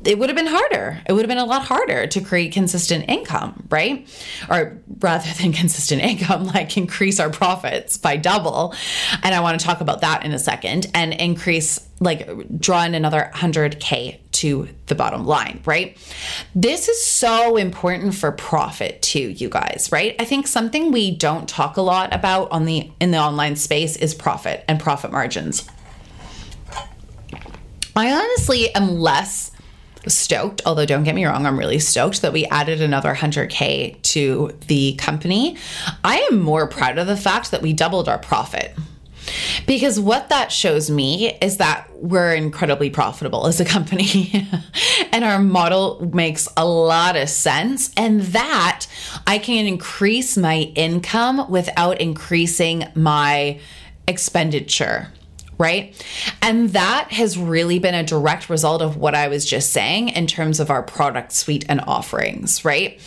[0.05, 1.01] it would have been harder.
[1.07, 4.07] It would have been a lot harder to create consistent income, right?
[4.49, 8.73] Or rather than consistent income, like increase our profits by double.
[9.23, 12.95] And I want to talk about that in a second and increase like draw in
[12.95, 15.97] another 100k to the bottom line, right?
[16.53, 20.15] This is so important for profit too, you guys, right?
[20.19, 23.95] I think something we don't talk a lot about on the in the online space
[23.95, 25.67] is profit and profit margins.
[27.95, 29.52] I honestly am less
[30.07, 34.57] stoked, although don't get me wrong, I'm really stoked that we added another 100K to
[34.67, 35.57] the company.
[36.03, 38.75] I am more proud of the fact that we doubled our profit.
[39.65, 44.47] Because what that shows me is that we're incredibly profitable as a company
[45.13, 48.87] and our model makes a lot of sense, and that
[49.25, 53.59] I can increase my income without increasing my
[54.07, 55.07] expenditure
[55.57, 55.95] right?
[56.41, 60.27] And that has really been a direct result of what I was just saying in
[60.27, 62.99] terms of our product suite and offerings, right?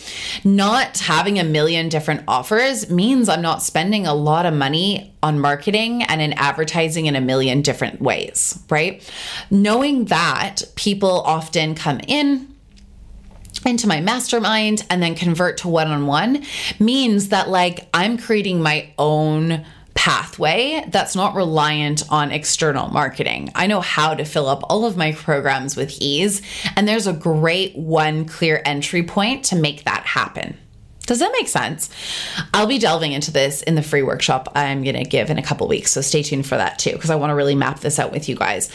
[0.43, 5.39] Not having a million different offers means I'm not spending a lot of money on
[5.39, 9.07] marketing and in advertising in a million different ways, right?
[9.49, 12.53] Knowing that people often come in
[13.65, 16.43] into my mastermind and then convert to one on one
[16.79, 19.65] means that like I'm creating my own
[19.97, 23.49] pathway that's not reliant on external marketing.
[23.55, 26.43] I know how to fill up all of my programs with ease,
[26.75, 30.55] and there's a great one clear entry point to make that happen.
[31.07, 31.89] Does that make sense?
[32.53, 35.43] I'll be delving into this in the free workshop I'm going to give in a
[35.43, 37.97] couple weeks, so stay tuned for that too because I want to really map this
[37.97, 38.69] out with you guys.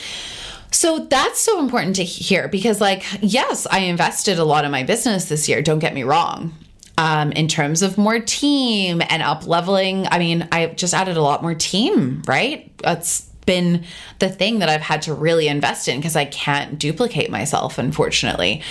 [0.73, 4.83] So that's so important to hear because, like, yes, I invested a lot in my
[4.83, 5.63] business this year.
[5.63, 6.53] Don't get me wrong.
[7.03, 11.21] Um, in terms of more team and up leveling, I mean, I just added a
[11.21, 12.71] lot more team, right?
[12.79, 13.85] That's been
[14.19, 18.63] the thing that I've had to really invest in because I can't duplicate myself, unfortunately.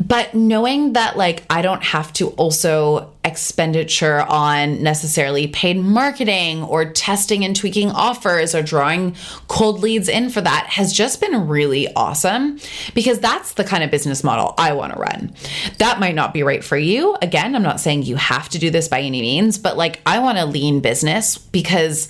[0.00, 6.84] But knowing that, like, I don't have to also expenditure on necessarily paid marketing or
[6.84, 9.14] testing and tweaking offers or drawing
[9.46, 12.58] cold leads in for that has just been really awesome
[12.94, 15.32] because that's the kind of business model I want to run.
[15.78, 17.16] That might not be right for you.
[17.22, 20.18] Again, I'm not saying you have to do this by any means, but like, I
[20.18, 22.08] want a lean business because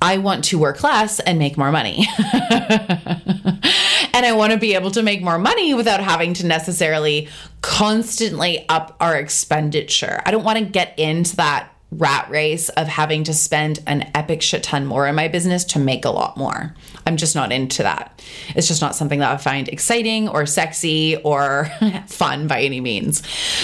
[0.00, 2.06] I want to work less and make more money.
[2.18, 3.60] and
[4.14, 7.28] I want to be able to make more money without having to necessarily
[7.62, 10.20] constantly up our expenditure.
[10.26, 14.42] I don't want to get into that rat race of having to spend an epic
[14.42, 16.74] shit ton more in my business to make a lot more.
[17.06, 18.20] I'm just not into that.
[18.56, 21.70] It's just not something that I find exciting or sexy or
[22.08, 23.22] fun by any means.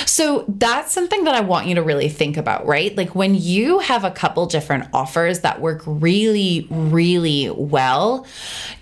[0.09, 2.97] So that's something that I want you to really think about, right?
[2.97, 8.27] Like when you have a couple different offers that work really, really well,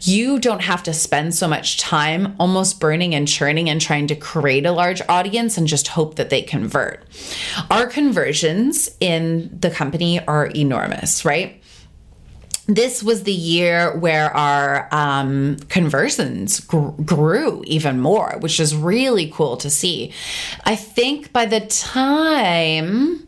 [0.03, 4.15] you don't have to spend so much time almost burning and churning and trying to
[4.15, 7.03] create a large audience and just hope that they convert.
[7.71, 11.60] Our conversions in the company are enormous, right?
[12.77, 19.31] This was the year where our um, conversions gr- grew even more, which is really
[19.33, 20.13] cool to see.
[20.65, 23.27] I think by the time,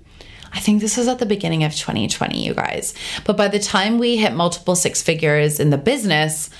[0.53, 3.99] I think this was at the beginning of 2020, you guys, but by the time
[3.99, 6.51] we hit multiple six figures in the business,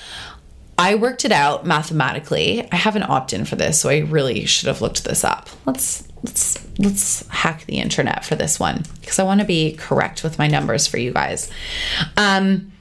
[0.79, 2.67] I worked it out mathematically.
[2.73, 5.49] I have an opt-in for this, so I really should have looked this up.
[5.67, 10.25] Let's let's let's hack the internet for this one because I want to be correct
[10.25, 11.51] with my numbers for you guys.
[12.17, 12.72] Um,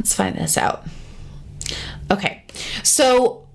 [0.00, 0.86] let's find this out.
[2.10, 2.44] Okay,
[2.82, 3.46] so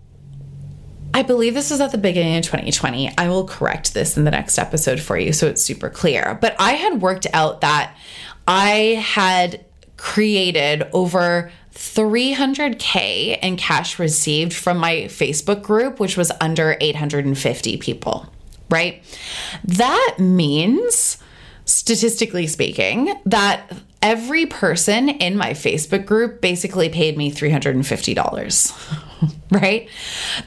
[1.12, 3.18] I believe this is at the beginning of 2020.
[3.18, 6.38] I will correct this in the next episode for you so it's super clear.
[6.40, 7.98] But I had worked out that
[8.48, 9.66] I had
[9.98, 18.32] created over 300K in cash received from my Facebook group, which was under 850 people
[18.68, 19.04] right?
[19.64, 21.20] That means,
[21.66, 23.72] statistically speaking, that
[24.06, 29.90] every person in my Facebook group basically paid me $350, right?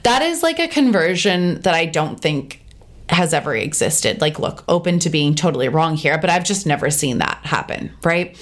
[0.05, 2.65] That is like a conversion that I don't think
[3.09, 4.21] has ever existed.
[4.21, 7.91] Like, look, open to being totally wrong here, but I've just never seen that happen,
[8.05, 8.37] right?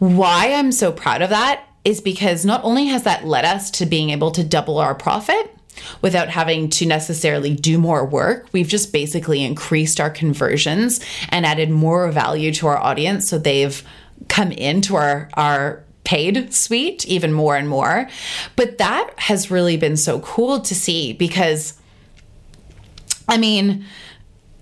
[0.00, 3.86] Why I'm so proud of that is because not only has that led us to
[3.86, 5.54] being able to double our profit,
[6.02, 8.48] without having to necessarily do more work.
[8.52, 10.98] We've just basically increased our conversions
[11.28, 13.28] and added more value to our audience.
[13.28, 13.80] So they've
[14.28, 18.08] come into our, our paid suite even more and more.
[18.56, 21.78] But that has really been so cool to see because,
[23.28, 23.84] I mean,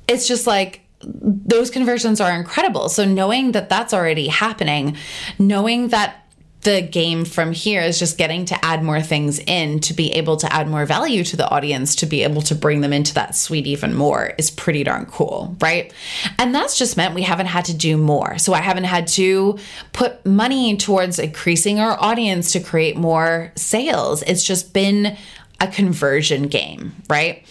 [0.08, 2.88] it's just like, those conversions are incredible.
[2.88, 4.96] So knowing that that's already happening,
[5.38, 6.25] knowing that
[6.62, 10.36] the game from here is just getting to add more things in to be able
[10.36, 13.36] to add more value to the audience to be able to bring them into that
[13.36, 15.92] suite even more is pretty darn cool, right?
[16.38, 18.38] And that's just meant we haven't had to do more.
[18.38, 19.58] So I haven't had to
[19.92, 24.22] put money towards increasing our audience to create more sales.
[24.22, 25.16] It's just been
[25.60, 27.46] a conversion game, right?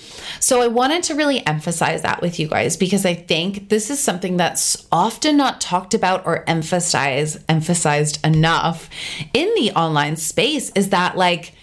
[0.45, 3.99] So I wanted to really emphasize that with you guys because I think this is
[3.99, 8.87] something that's often not talked about or emphasized emphasized enough
[9.33, 11.55] in the online space is that like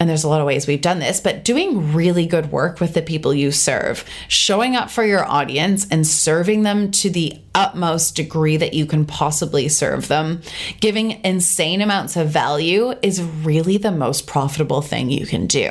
[0.00, 2.94] and there's a lot of ways we've done this, but doing really good work with
[2.94, 8.16] the people you serve, showing up for your audience and serving them to the utmost
[8.16, 10.42] degree that you can possibly serve them,
[10.80, 15.70] giving insane amounts of value is really the most profitable thing you can do.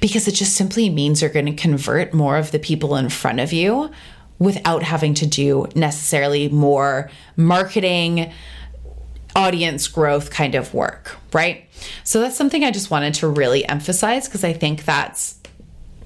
[0.00, 3.40] Because it just simply means you're going to convert more of the people in front
[3.40, 3.90] of you
[4.38, 8.32] without having to do necessarily more marketing,
[9.34, 11.68] audience growth kind of work, right?
[12.04, 15.38] So that's something I just wanted to really emphasize because I think that's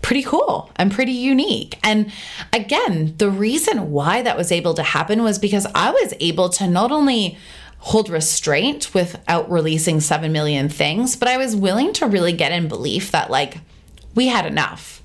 [0.02, 1.78] pretty cool and pretty unique.
[1.82, 2.12] And
[2.52, 6.66] again, the reason why that was able to happen was because I was able to
[6.66, 7.38] not only
[7.78, 12.68] hold restraint without releasing 7 million things, but I was willing to really get in
[12.68, 13.58] belief that like
[14.14, 15.02] we had enough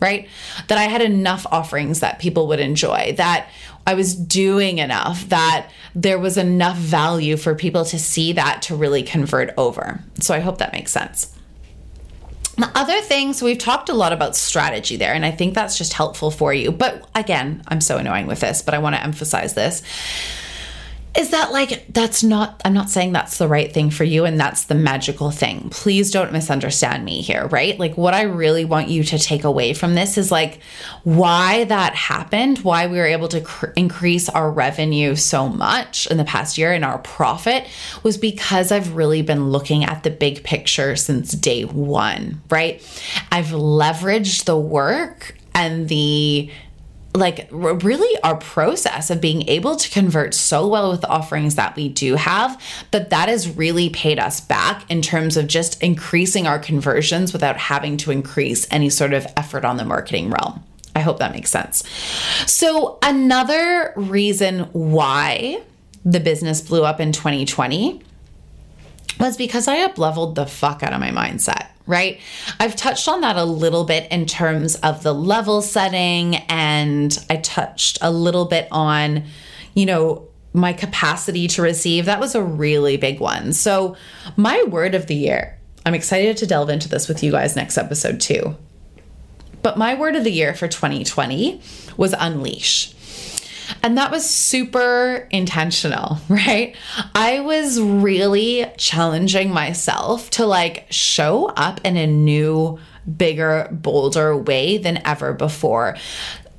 [0.00, 0.28] right?
[0.68, 3.48] That I had enough offerings that people would enjoy, that
[3.86, 8.76] I was doing enough, that there was enough value for people to see that to
[8.76, 10.00] really convert over.
[10.20, 11.34] So I hope that makes sense.
[12.56, 15.92] The other things, we've talked a lot about strategy there, and I think that's just
[15.92, 16.72] helpful for you.
[16.72, 19.82] But again, I'm so annoying with this, but I want to emphasize this
[21.16, 24.38] is that like that's not i'm not saying that's the right thing for you and
[24.38, 25.68] that's the magical thing.
[25.70, 27.78] Please don't misunderstand me here right?
[27.78, 30.60] Like what i really want you to take away from this is like
[31.04, 36.16] why that happened why we were able to cr- increase our revenue so much in
[36.16, 37.66] the past year and our profit
[38.02, 42.82] was because i've really been looking at the big picture since day one right?
[43.30, 46.50] I've leveraged the work and the
[47.18, 51.76] like really our process of being able to convert so well with the offerings that
[51.76, 52.60] we do have
[52.90, 57.56] that that has really paid us back in terms of just increasing our conversions without
[57.56, 60.62] having to increase any sort of effort on the marketing realm.
[60.94, 61.84] I hope that makes sense.
[62.46, 65.62] So another reason why
[66.04, 68.02] the business blew up in 2020
[69.18, 72.20] was because i up leveled the fuck out of my mindset right?
[72.60, 77.36] I've touched on that a little bit in terms of the level setting, and I
[77.36, 79.24] touched a little bit on,
[79.74, 82.04] you know, my capacity to receive.
[82.04, 83.52] That was a really big one.
[83.52, 83.96] So,
[84.36, 87.78] my word of the year, I'm excited to delve into this with you guys next
[87.78, 88.56] episode too.
[89.62, 91.60] But my word of the year for 2020
[91.96, 92.94] was unleash.
[93.82, 96.74] And that was super intentional, right?
[97.14, 102.78] I was really challenging myself to like show up in a new,
[103.16, 105.96] bigger, bolder way than ever before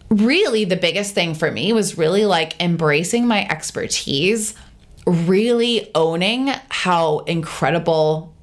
[0.10, 4.56] really the biggest thing for me was really like embracing my expertise,
[5.06, 8.34] really owning how incredible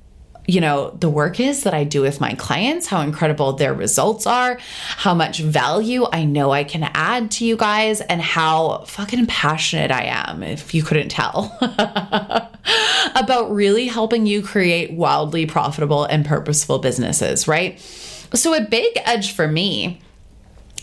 [0.46, 4.26] you know, the work is that I do with my clients, how incredible their results
[4.26, 4.58] are,
[4.96, 9.90] how much value I know I can add to you guys, and how fucking passionate
[9.90, 11.56] I am, if you couldn't tell,
[13.16, 17.78] about really helping you create wildly profitable and purposeful businesses, right?
[18.34, 20.00] So, a big edge for me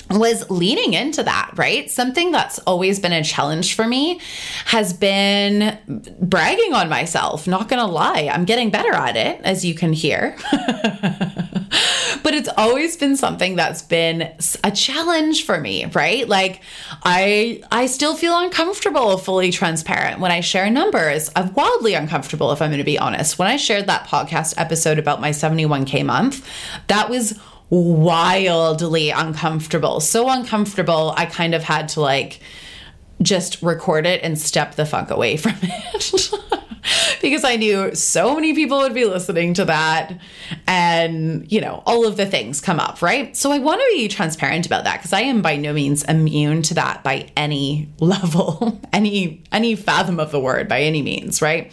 [0.09, 1.89] was leaning into that, right?
[1.89, 4.19] Something that's always been a challenge for me
[4.65, 5.77] has been
[6.21, 7.47] bragging on myself.
[7.47, 10.35] Not gonna lie, I'm getting better at it, as you can hear.
[12.23, 14.33] but it's always been something that's been
[14.63, 16.27] a challenge for me, right?
[16.27, 16.61] Like
[17.03, 21.29] I I still feel uncomfortable fully transparent when I share numbers.
[21.35, 23.39] I'm wildly uncomfortable if I'm going to be honest.
[23.39, 26.47] When I shared that podcast episode about my 71k month,
[26.87, 27.39] that was
[27.73, 29.99] wildly uncomfortable.
[29.99, 32.39] So uncomfortable, I kind of had to like
[33.21, 36.31] just record it and step the fuck away from it.
[37.21, 40.13] because I knew so many people would be listening to that
[40.67, 43.35] and, you know, all of the things come up, right?
[43.35, 46.61] So I want to be transparent about that because I am by no means immune
[46.63, 51.71] to that by any level, any any fathom of the word by any means, right?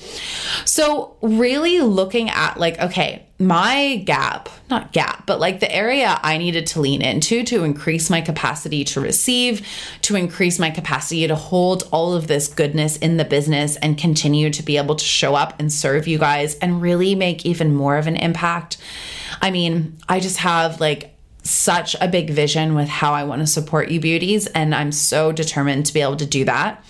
[0.64, 6.36] So really looking at like okay, my gap, not gap, but like the area I
[6.36, 9.66] needed to lean into to increase my capacity to receive,
[10.02, 14.50] to increase my capacity to hold all of this goodness in the business and continue
[14.50, 17.96] to be able to show up and serve you guys and really make even more
[17.96, 18.76] of an impact.
[19.40, 23.46] I mean, I just have like such a big vision with how I want to
[23.46, 26.84] support you beauties, and I'm so determined to be able to do that.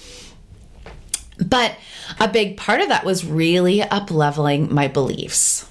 [1.38, 1.76] But
[2.18, 5.70] a big part of that was really up leveling my beliefs.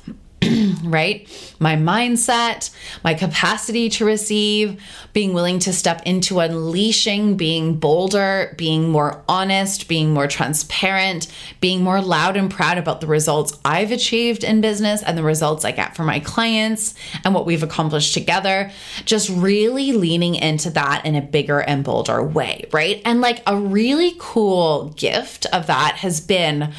[0.84, 1.27] Right?
[1.59, 2.69] My mindset,
[3.03, 4.82] my capacity to receive,
[5.13, 11.27] being willing to step into unleashing, being bolder, being more honest, being more transparent,
[11.61, 15.65] being more loud and proud about the results I've achieved in business and the results
[15.65, 18.71] I get for my clients and what we've accomplished together.
[19.05, 23.01] Just really leaning into that in a bigger and bolder way, right?
[23.05, 26.73] And like a really cool gift of that has been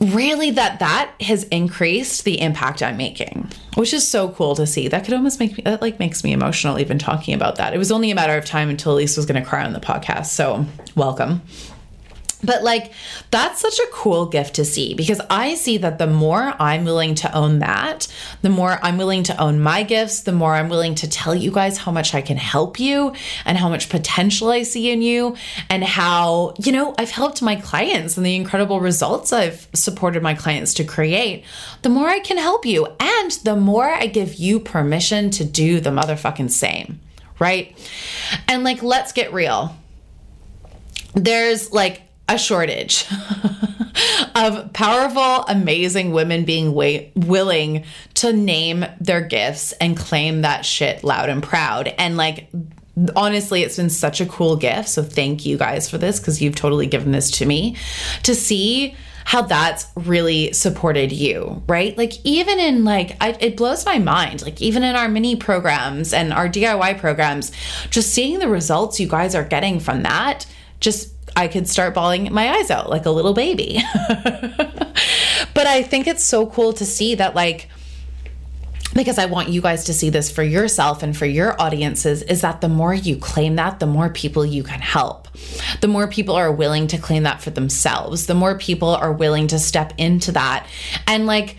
[0.00, 4.88] really that that has increased the impact I'm making, which is so cool to see.
[4.88, 7.74] That could almost make me that like makes me emotional even talking about that.
[7.74, 9.80] It was only a matter of time until Elise was going to cry on the
[9.80, 10.26] podcast.
[10.26, 11.42] So, welcome.
[12.42, 12.92] But like,
[13.30, 17.16] that's such a cool gift to see because I see that the more I'm willing
[17.16, 18.06] to own that,
[18.42, 21.50] the more I'm willing to own my gifts, the more I'm willing to tell you
[21.50, 23.12] guys how much I can help you
[23.44, 25.36] and how much potential I see in you
[25.68, 30.34] and how, you know, I've helped my clients and the incredible results I've supported my
[30.34, 31.44] clients to create,
[31.82, 35.80] the more I can help you and the more I give you permission to do
[35.80, 37.00] the motherfucking same,
[37.40, 37.76] right?
[38.46, 39.74] And like, let's get real.
[41.14, 43.06] There's like, a shortage
[44.34, 51.02] of powerful, amazing women being wa- willing to name their gifts and claim that shit
[51.02, 51.88] loud and proud.
[51.98, 52.48] And like,
[53.16, 54.88] honestly, it's been such a cool gift.
[54.88, 57.76] So thank you guys for this because you've totally given this to me
[58.24, 61.96] to see how that's really supported you, right?
[61.98, 64.40] Like even in like I, it blows my mind.
[64.40, 67.52] Like even in our mini programs and our DIY programs,
[67.90, 70.46] just seeing the results you guys are getting from that,
[70.80, 73.82] just I could start bawling my eyes out like a little baby.
[74.08, 77.68] but I think it's so cool to see that like
[78.94, 82.40] because I want you guys to see this for yourself and for your audiences is
[82.40, 85.28] that the more you claim that, the more people you can help.
[85.80, 89.46] The more people are willing to claim that for themselves, the more people are willing
[89.48, 90.66] to step into that.
[91.06, 91.56] And like,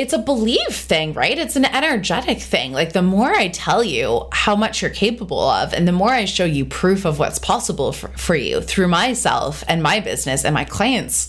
[0.00, 1.36] it's a belief thing, right?
[1.36, 2.72] It's an energetic thing.
[2.72, 6.24] Like, the more I tell you how much you're capable of, and the more I
[6.24, 10.54] show you proof of what's possible for, for you through myself and my business and
[10.54, 11.28] my clients'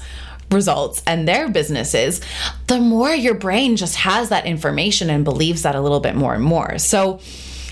[0.50, 2.22] results and their businesses,
[2.68, 6.34] the more your brain just has that information and believes that a little bit more
[6.34, 6.78] and more.
[6.78, 7.20] So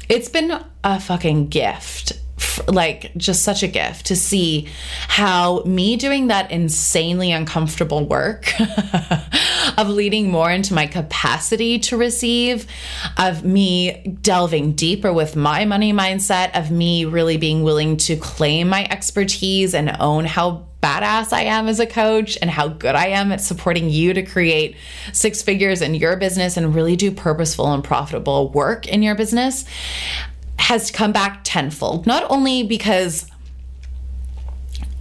[0.09, 2.11] it's been a fucking gift
[2.67, 4.67] like just such a gift to see
[5.07, 8.53] how me doing that insanely uncomfortable work
[9.77, 12.67] of leading more into my capacity to receive,
[13.17, 18.69] of me delving deeper with my money mindset, of me really being willing to claim
[18.69, 23.07] my expertise and own how badass I am as a coach and how good I
[23.07, 24.77] am at supporting you to create
[25.11, 29.65] six figures in your business and really do purposeful and profitable work in your business
[30.59, 32.05] has come back tenfold.
[32.05, 33.29] Not only because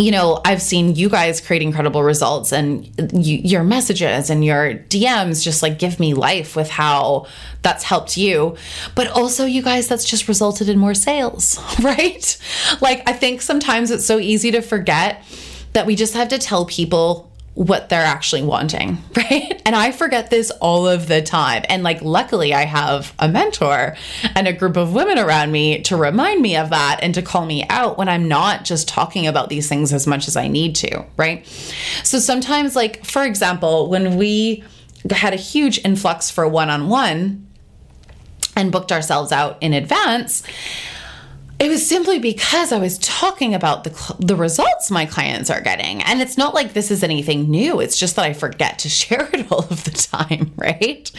[0.01, 4.75] you know, I've seen you guys create incredible results and you, your messages and your
[4.75, 7.27] DMs just like give me life with how
[7.63, 8.57] that's helped you.
[8.95, 12.39] But also, you guys, that's just resulted in more sales, right?
[12.81, 15.25] Like, I think sometimes it's so easy to forget
[15.73, 19.61] that we just have to tell people what they're actually wanting, right?
[19.67, 21.65] And I forget this all of the time.
[21.69, 23.97] And like, luckily, I have a mentor
[24.37, 27.47] and a group of women around me to remind me of that and to call
[27.47, 30.77] me out when I'm not just talking about these things as much as I need
[30.77, 31.45] to, right?
[32.05, 34.63] So sometimes, like, for example, when we
[35.11, 37.47] had a huge influx for one on one
[38.57, 40.43] and booked ourselves out in advance,
[41.59, 46.03] it was simply because I was talking about the the results my clients are getting.
[46.03, 47.81] And it's not like this is anything new.
[47.81, 51.11] It's just that I forget to share it all of the time, right?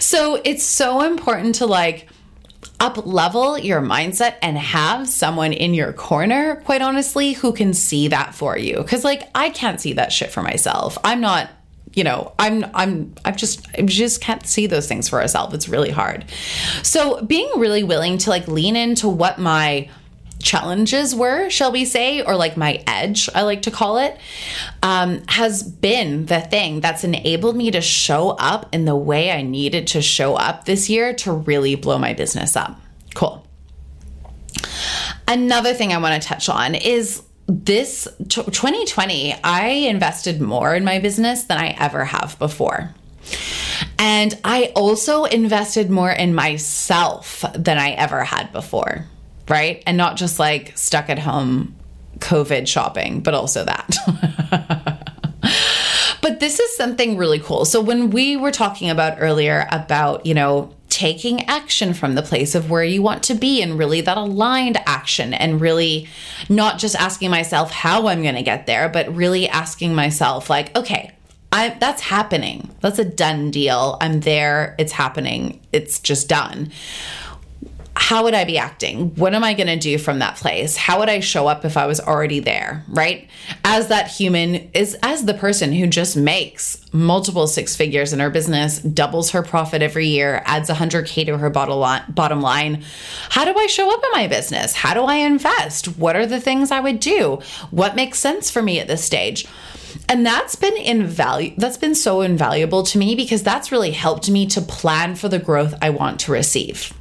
[0.00, 2.08] So it's so important to like
[2.80, 8.08] up level your mindset and have someone in your corner, quite honestly, who can see
[8.08, 8.84] that for you.
[8.84, 10.98] Cause like I can't see that shit for myself.
[11.04, 11.48] I'm not
[11.96, 15.54] you know i'm i'm I've just i just can't see those things for ourselves.
[15.54, 16.26] It's really hard.
[16.82, 19.88] So being really willing to like lean into what my
[20.38, 24.18] challenges were shall we say or like my edge i like to call it
[24.82, 29.40] um, has been the thing that's enabled me to show up in the way i
[29.40, 32.78] needed to show up this year to really blow my business up.
[33.14, 33.46] Cool.
[35.26, 40.98] Another thing i want to touch on is this 2020, I invested more in my
[40.98, 42.94] business than I ever have before.
[43.98, 49.06] And I also invested more in myself than I ever had before,
[49.48, 49.82] right?
[49.86, 51.74] And not just like stuck at home
[52.18, 53.96] COVID shopping, but also that.
[56.26, 57.64] but this is something really cool.
[57.64, 62.56] So when we were talking about earlier about, you know, taking action from the place
[62.56, 66.08] of where you want to be and really that aligned action and really
[66.48, 70.76] not just asking myself how I'm going to get there, but really asking myself, like,
[70.76, 71.12] okay,
[71.52, 72.74] I, that's happening.
[72.80, 73.96] That's a done deal.
[74.00, 74.74] I'm there.
[74.80, 75.64] It's happening.
[75.72, 76.72] It's just done
[77.98, 79.14] how would I be acting?
[79.16, 80.76] What am I going to do from that place?
[80.76, 83.28] How would I show up if I was already there, right?
[83.64, 88.28] As that human is as the person who just makes multiple six figures in her
[88.30, 92.84] business, doubles her profit every year, adds 100k to her bottom line.
[93.30, 94.74] How do I show up in my business?
[94.74, 95.98] How do I invest?
[95.98, 97.40] What are the things I would do?
[97.70, 99.46] What makes sense for me at this stage?
[100.08, 101.56] And that's been invaluable.
[101.58, 105.38] That's been so invaluable to me because that's really helped me to plan for the
[105.38, 106.92] growth I want to receive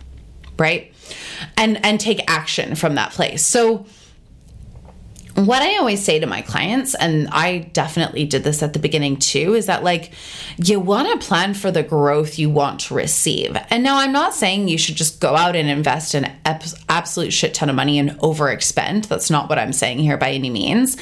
[0.58, 0.94] right?
[1.58, 3.46] And and take action from that place.
[3.46, 3.86] So
[5.36, 9.18] what I always say to my clients, and I definitely did this at the beginning
[9.18, 10.14] too, is that like
[10.58, 13.58] you want to plan for the growth you want to receive.
[13.70, 16.32] And now I'm not saying you should just go out and invest an
[16.88, 19.08] absolute shit ton of money and overexpend.
[19.08, 20.96] That's not what I'm saying here by any means.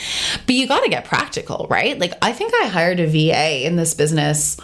[0.47, 1.99] But you got to get practical, right?
[1.99, 4.57] Like I think I hired a VA in this business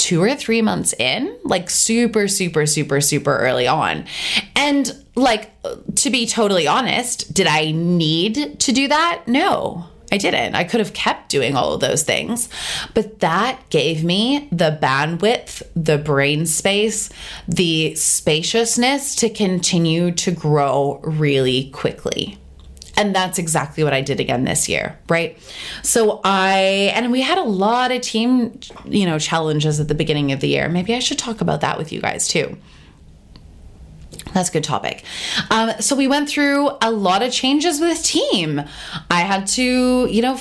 [0.00, 4.06] two or three months in, like super, super, super, super early on.
[4.56, 5.50] And like,
[5.96, 9.24] to be totally honest, did I need to do that?
[9.26, 9.86] No.
[10.12, 10.56] I didn't.
[10.56, 12.48] I could have kept doing all of those things.
[12.94, 17.10] But that gave me the bandwidth, the brain space,
[17.46, 22.38] the spaciousness to continue to grow really quickly.
[23.00, 25.38] And that's exactly what I did again this year, right?
[25.82, 30.32] So I, and we had a lot of team, you know, challenges at the beginning
[30.32, 30.68] of the year.
[30.68, 32.58] Maybe I should talk about that with you guys too.
[34.34, 35.02] That's a good topic.
[35.50, 38.62] Um, so we went through a lot of changes with team.
[39.10, 40.38] I had to, you know,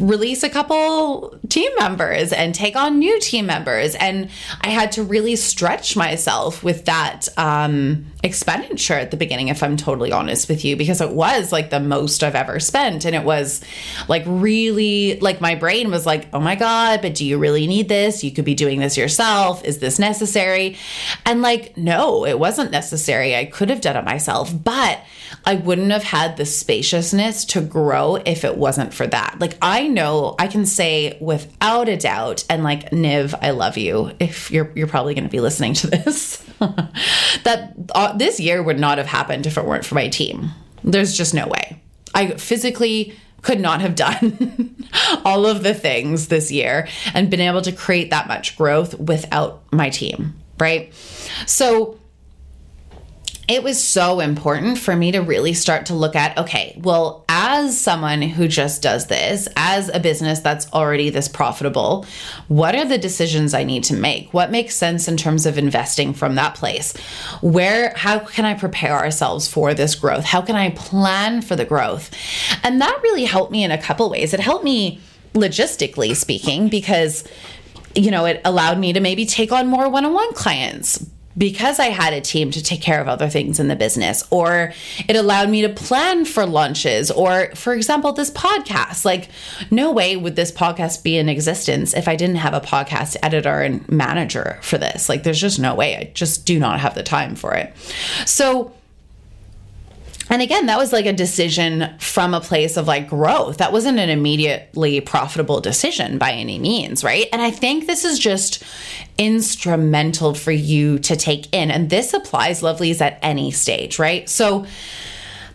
[0.00, 3.94] release a couple team members and take on new team members.
[3.94, 4.30] And
[4.60, 9.76] i had to really stretch myself with that um, expenditure at the beginning if i'm
[9.76, 13.04] totally honest with you because it was like the most i've ever spent.
[13.04, 13.62] And it was
[14.08, 17.88] like really like my brain was like oh my god but do you really need
[17.88, 18.24] this?
[18.24, 19.64] You could be doing this yourself.
[19.64, 20.76] Is this necessary?
[21.24, 23.36] And like no it wasn't necessary.
[23.36, 24.52] I could have done it myself.
[24.64, 25.00] But
[25.46, 29.86] i wouldn't have had the spaciousness to grow if it wasn't for that like i
[29.86, 34.12] know I can say without a doubt, and like Niv, I love you.
[34.20, 38.78] If you're you're probably going to be listening to this, that uh, this year would
[38.78, 40.50] not have happened if it weren't for my team.
[40.84, 41.82] There's just no way.
[42.14, 44.86] I physically could not have done
[45.24, 49.62] all of the things this year and been able to create that much growth without
[49.72, 50.92] my team, right?
[51.46, 51.98] So
[53.48, 57.78] it was so important for me to really start to look at okay, well, as
[57.80, 62.04] someone who just does this, as a business that's already this profitable,
[62.48, 64.34] what are the decisions I need to make?
[64.34, 66.96] What makes sense in terms of investing from that place?
[67.40, 70.24] Where, how can I prepare ourselves for this growth?
[70.24, 72.10] How can I plan for the growth?
[72.64, 74.34] And that really helped me in a couple ways.
[74.34, 75.00] It helped me
[75.34, 77.24] logistically speaking because
[77.94, 81.04] you know, it allowed me to maybe take on more one on one clients,
[81.38, 84.72] because I had a team to take care of other things in the business, or
[85.08, 89.04] it allowed me to plan for lunches, or for example, this podcast.
[89.04, 89.28] Like,
[89.70, 93.60] no way would this podcast be in existence if I didn't have a podcast editor
[93.60, 95.08] and manager for this.
[95.08, 95.96] Like, there's just no way.
[95.96, 97.74] I just do not have the time for it.
[98.24, 98.72] So,
[100.28, 103.58] and again, that was like a decision from a place of like growth.
[103.58, 107.26] That wasn't an immediately profitable decision by any means, right?
[107.32, 108.62] And I think this is just
[109.18, 111.70] instrumental for you to take in.
[111.70, 114.28] And this applies, lovelies, at any stage, right?
[114.28, 114.66] So,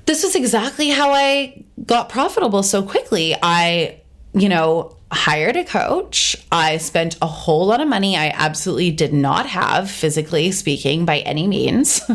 [0.06, 3.36] this was exactly how I got profitable so quickly.
[3.42, 4.01] I,
[4.34, 6.38] you know, hired a coach.
[6.52, 11.20] I spent a whole lot of money I absolutely did not have, physically speaking, by
[11.20, 12.02] any means.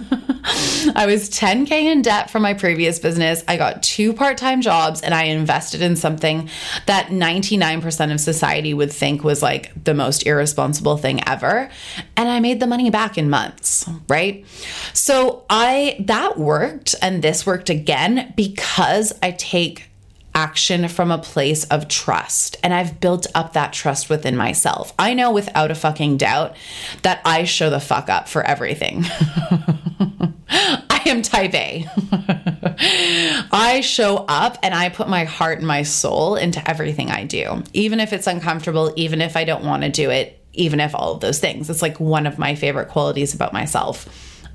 [0.94, 3.44] I was 10K in debt from my previous business.
[3.46, 6.48] I got two part time jobs and I invested in something
[6.86, 11.68] that 99% of society would think was like the most irresponsible thing ever.
[12.16, 14.46] And I made the money back in months, right?
[14.94, 16.94] So I, that worked.
[17.02, 19.90] And this worked again because I take
[20.36, 22.58] action from a place of trust.
[22.62, 24.92] And I've built up that trust within myself.
[24.98, 26.54] I know without a fucking doubt
[27.02, 29.04] that I show the fuck up for everything.
[30.48, 31.86] I am type A.
[33.50, 37.62] I show up and I put my heart and my soul into everything I do,
[37.72, 41.14] even if it's uncomfortable, even if I don't want to do it, even if all
[41.14, 41.70] of those things.
[41.70, 44.06] It's like one of my favorite qualities about myself,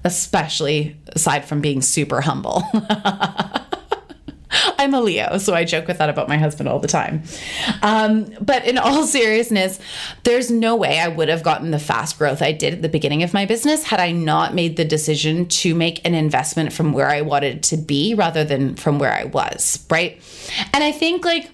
[0.04, 2.64] especially aside from being super humble.
[4.78, 7.24] I'm a Leo, so I joke with that about my husband all the time.
[7.82, 9.80] Um, but in all seriousness,
[10.24, 13.24] there's no way I would have gotten the fast growth I did at the beginning
[13.24, 17.10] of my business had I not made the decision to make an investment from where
[17.10, 20.22] I wanted to be rather than from where I was, right?
[20.74, 21.52] And I think like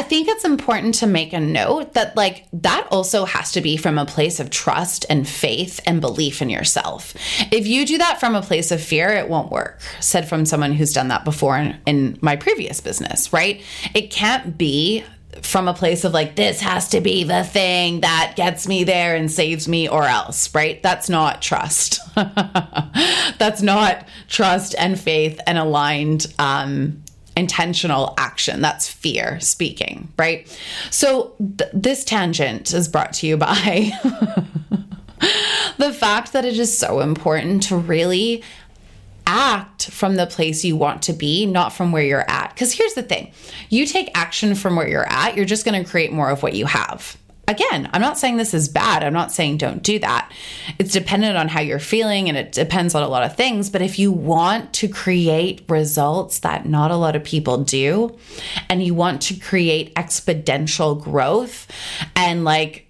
[0.00, 3.76] I think it's important to make a note that, like, that also has to be
[3.76, 7.14] from a place of trust and faith and belief in yourself.
[7.52, 9.82] If you do that from a place of fear, it won't work.
[10.00, 13.60] Said from someone who's done that before in, in my previous business, right?
[13.94, 15.04] It can't be
[15.42, 19.14] from a place of like, this has to be the thing that gets me there
[19.14, 20.82] and saves me, or else, right?
[20.82, 22.00] That's not trust.
[22.14, 27.02] That's not trust and faith and aligned um,
[27.36, 28.60] intentional action.
[28.60, 30.46] That's fear speaking, right?
[30.90, 33.92] So, th- this tangent is brought to you by
[35.78, 38.42] the fact that it is so important to really
[39.26, 42.52] act from the place you want to be, not from where you're at.
[42.54, 43.32] Because here's the thing
[43.68, 46.54] you take action from where you're at, you're just going to create more of what
[46.54, 47.16] you have
[47.50, 49.02] again, I'm not saying this is bad.
[49.02, 50.32] I'm not saying don't do that.
[50.78, 53.68] It's dependent on how you're feeling and it depends on a lot of things.
[53.68, 58.16] But if you want to create results that not a lot of people do,
[58.68, 61.66] and you want to create exponential growth
[62.14, 62.86] and like,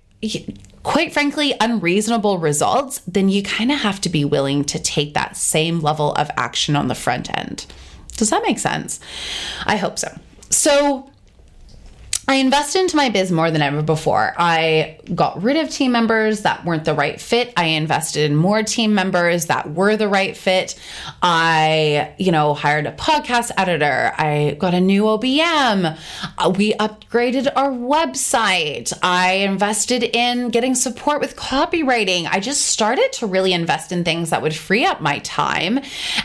[0.82, 5.36] quite frankly, unreasonable results, then you kind of have to be willing to take that
[5.36, 7.66] same level of action on the front end.
[8.16, 9.00] Does that make sense?
[9.64, 10.14] I hope so.
[10.50, 11.10] So,
[12.30, 14.34] I invested into my biz more than ever before.
[14.38, 17.52] I got rid of team members that weren't the right fit.
[17.56, 20.78] I invested in more team members that were the right fit.
[21.22, 24.12] I, you know, hired a podcast editor.
[24.16, 25.98] I got a new OBM.
[26.38, 28.92] Uh, we upgraded our website.
[29.02, 32.28] I invested in getting support with copywriting.
[32.30, 35.78] I just started to really invest in things that would free up my time.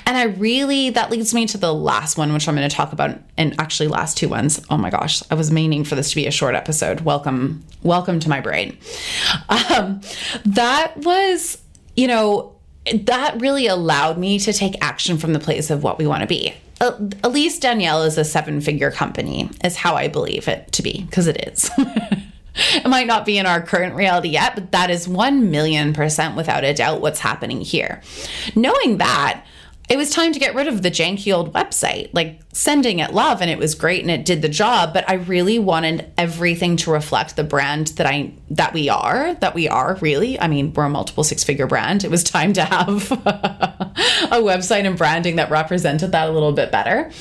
[0.05, 2.93] And I really, that leads me to the last one, which I'm going to talk
[2.93, 4.63] about, and actually, last two ones.
[4.69, 7.01] Oh my gosh, I was meaning for this to be a short episode.
[7.01, 8.77] Welcome, welcome to my brain.
[9.49, 10.01] Um,
[10.45, 11.61] that was,
[11.95, 12.55] you know,
[12.93, 16.27] that really allowed me to take action from the place of what we want to
[16.27, 16.53] be.
[16.81, 16.91] Uh,
[17.23, 21.27] Elise Danielle is a seven figure company, is how I believe it to be, because
[21.27, 21.69] it is.
[22.55, 26.35] it might not be in our current reality yet, but that is 1 million percent
[26.35, 28.01] without a doubt what's happening here.
[28.55, 29.45] Knowing that,
[29.87, 32.09] it was time to get rid of the janky old website.
[32.13, 35.15] Like sending it love and it was great and it did the job, but I
[35.15, 39.95] really wanted everything to reflect the brand that I that we are, that we are
[40.01, 40.39] really.
[40.39, 42.03] I mean, we're a multiple six-figure brand.
[42.03, 46.71] It was time to have a website and branding that represented that a little bit
[46.71, 47.11] better.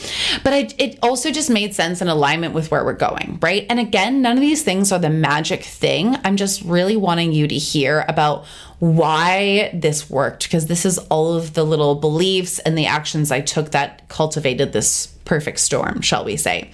[0.42, 3.66] But I, it also just made sense in alignment with where we're going, right?
[3.68, 6.16] And again, none of these things are the magic thing.
[6.24, 8.44] I'm just really wanting you to hear about
[8.79, 13.41] why this worked because this is all of the little beliefs and the actions I
[13.41, 16.70] took that cultivated this perfect storm, shall we say.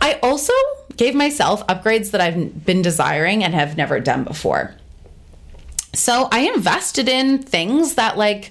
[0.00, 0.52] I also
[0.96, 4.74] gave myself upgrades that I've been desiring and have never done before.
[5.94, 8.50] So I invested in things that, like,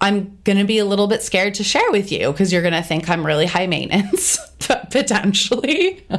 [0.00, 2.74] I'm going to be a little bit scared to share with you because you're going
[2.74, 6.04] to think I'm really high maintenance, potentially,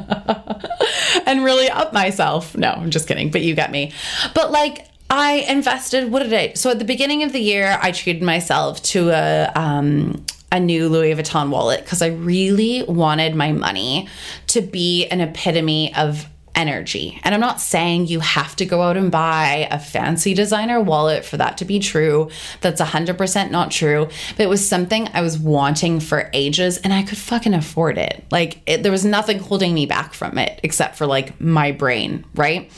[1.25, 2.57] and really up myself.
[2.57, 3.93] No, I'm just kidding, but you get me.
[4.33, 6.53] But like, I invested, what did I?
[6.53, 10.89] So at the beginning of the year, I treated myself to a, um, a new
[10.89, 14.07] Louis Vuitton wallet because I really wanted my money
[14.47, 16.27] to be an epitome of
[16.57, 17.21] energy.
[17.23, 21.23] And I'm not saying you have to go out and buy a fancy designer wallet
[21.23, 22.29] for that to be true.
[22.61, 24.09] That's 100% not true.
[24.35, 28.25] But it was something I was wanting for ages and I could fucking afford it.
[28.31, 32.25] Like it, there was nothing holding me back from it except for like my brain,
[32.33, 32.71] right?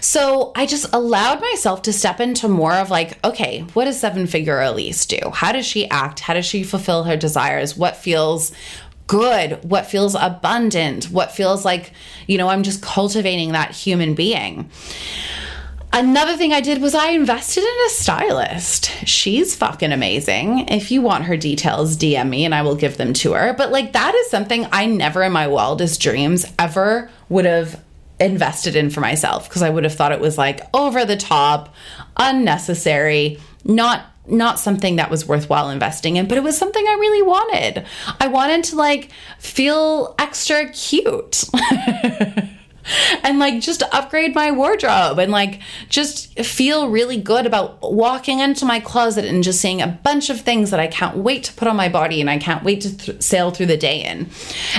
[0.00, 4.26] So I just allowed myself to step into more of like, okay, what does seven
[4.26, 5.18] figure Elise do?
[5.32, 6.20] How does she act?
[6.20, 7.76] How does she fulfill her desires?
[7.76, 8.52] What feels
[9.12, 11.92] good, what feels abundant, what feels like,
[12.26, 14.70] you know, I'm just cultivating that human being.
[15.92, 18.86] Another thing I did was I invested in a stylist.
[19.06, 20.60] She's fucking amazing.
[20.68, 23.52] If you want her details, DM me and I will give them to her.
[23.52, 27.84] But like that is something I never in my wildest dreams ever would have
[28.18, 31.74] invested in for myself because I would have thought it was like over the top,
[32.16, 37.22] unnecessary, not not something that was worthwhile investing in, but it was something I really
[37.22, 37.84] wanted.
[38.20, 41.44] I wanted to like feel extra cute.
[43.22, 48.64] and like just upgrade my wardrobe and like just feel really good about walking into
[48.64, 51.68] my closet and just seeing a bunch of things that I can't wait to put
[51.68, 54.28] on my body and I can't wait to th- sail through the day in.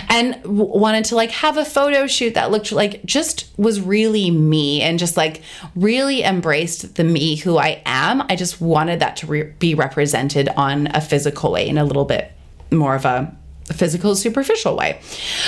[0.10, 4.32] And w- wanted to like have a photo shoot that looked like just was really
[4.32, 5.41] me and just like
[5.76, 8.22] really embraced the me who I am.
[8.30, 12.06] I just wanted that to re- be represented on a physical way in a little
[12.06, 12.32] bit
[12.72, 13.36] more of a
[13.72, 14.99] physical, superficial way.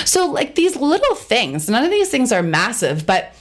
[0.04, 3.34] So, like these little things, none of these things are massive, but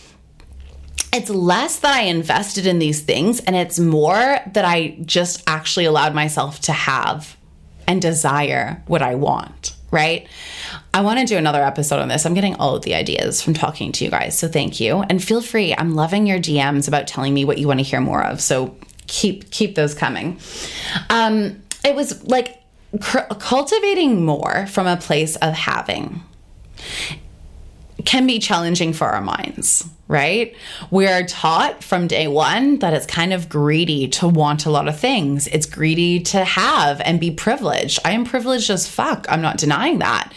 [1.13, 5.85] it's less that I invested in these things and it's more that I just actually
[5.85, 7.37] allowed myself to have
[7.87, 10.27] and desire what I want, right?
[10.93, 12.25] I want to do another episode on this.
[12.25, 14.37] I'm getting all of the ideas from talking to you guys.
[14.37, 15.03] So thank you.
[15.09, 15.73] And feel free.
[15.77, 18.41] I'm loving your DMs about telling me what you want to hear more of.
[18.41, 18.75] So
[19.07, 20.39] keep keep those coming.
[21.09, 22.61] Um it was like
[22.99, 26.23] cultivating more from a place of having
[28.05, 30.55] can be challenging for our minds, right?
[30.91, 34.87] We are taught from day one that it's kind of greedy to want a lot
[34.87, 35.47] of things.
[35.47, 37.99] It's greedy to have and be privileged.
[38.05, 39.25] I am privileged as fuck.
[39.27, 40.31] I'm not denying that.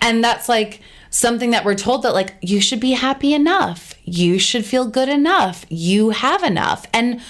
[0.00, 3.94] And that's like something that we're told that, like, you should be happy enough.
[4.04, 5.64] You should feel good enough.
[5.68, 6.86] You have enough.
[6.92, 7.20] And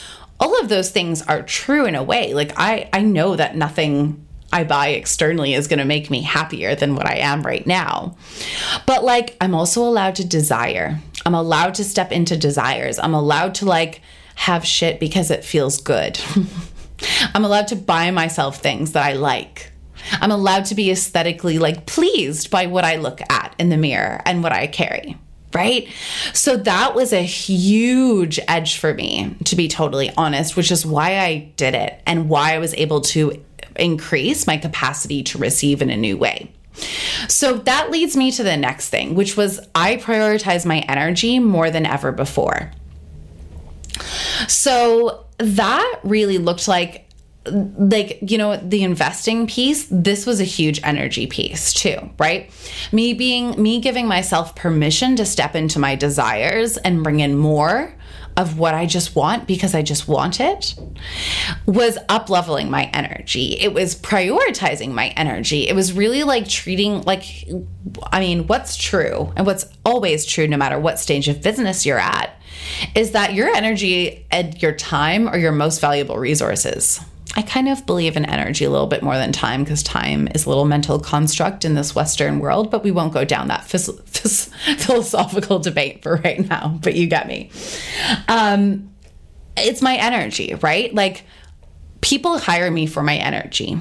[0.41, 2.33] all of those things are true in a way.
[2.33, 4.22] Like, I, I know that nothing
[4.53, 8.17] I buy externally is going to make me happier than what I am right now.
[8.87, 11.01] But like, I'm also allowed to desire.
[11.25, 12.99] I'm allowed to step into desires.
[12.99, 14.03] I'm allowed to like
[14.35, 16.21] have shit because it feels good.
[17.35, 19.73] I'm allowed to buy myself things that I like.
[20.21, 24.21] I'm allowed to be aesthetically like pleased by what I look at in the mirror
[24.25, 25.17] and what I carry.
[25.55, 25.87] Right.
[26.33, 31.19] So that was a huge edge for me, to be totally honest, which is why
[31.19, 33.45] I did it and why I was able to
[33.77, 36.53] increase my capacity to receive in a new way.
[37.29, 41.71] So that leads me to the next thing, which was I prioritize my energy more
[41.71, 42.73] than ever before.
[44.49, 47.07] So that really looked like
[47.51, 52.53] like you know the investing piece this was a huge energy piece too right
[52.93, 57.93] me being me giving myself permission to step into my desires and bring in more
[58.37, 60.75] of what I just want because I just want it
[61.67, 63.59] was up leveling my energy.
[63.59, 65.69] It was prioritizing my energy.
[65.69, 67.49] It was really like treating like
[68.11, 71.99] I mean, what's true and what's always true no matter what stage of business you're
[71.99, 72.35] at
[72.95, 77.01] is that your energy and your time are your most valuable resources.
[77.35, 80.45] I kind of believe in energy a little bit more than time because time is
[80.45, 84.01] a little mental construct in this Western world, but we won't go down that phys-
[84.03, 87.51] phys- philosophical debate for right now, but you get me.
[88.29, 88.91] Um,
[89.57, 90.95] it's my energy, right?
[90.95, 91.25] Like
[92.03, 93.81] people hire me for my energy.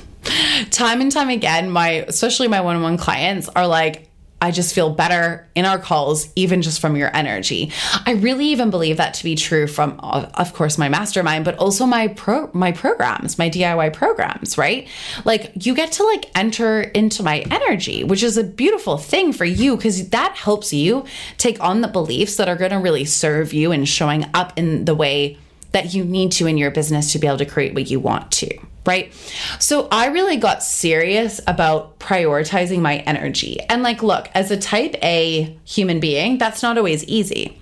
[0.70, 4.05] time and time again, my especially my one-on-one clients are like,
[4.40, 7.72] I just feel better in our calls, even just from your energy.
[8.04, 11.86] I really even believe that to be true from, of course, my mastermind, but also
[11.86, 14.88] my pro my programs, my DIY programs, right?
[15.24, 19.46] Like you get to like enter into my energy, which is a beautiful thing for
[19.46, 21.06] you because that helps you
[21.38, 24.84] take on the beliefs that are going to really serve you and showing up in
[24.84, 25.38] the way
[25.72, 28.30] that you need to in your business to be able to create what you want
[28.32, 29.12] to right?
[29.58, 33.60] So I really got serious about prioritizing my energy.
[33.68, 37.58] And like, look, as a type A human being, that's not always easy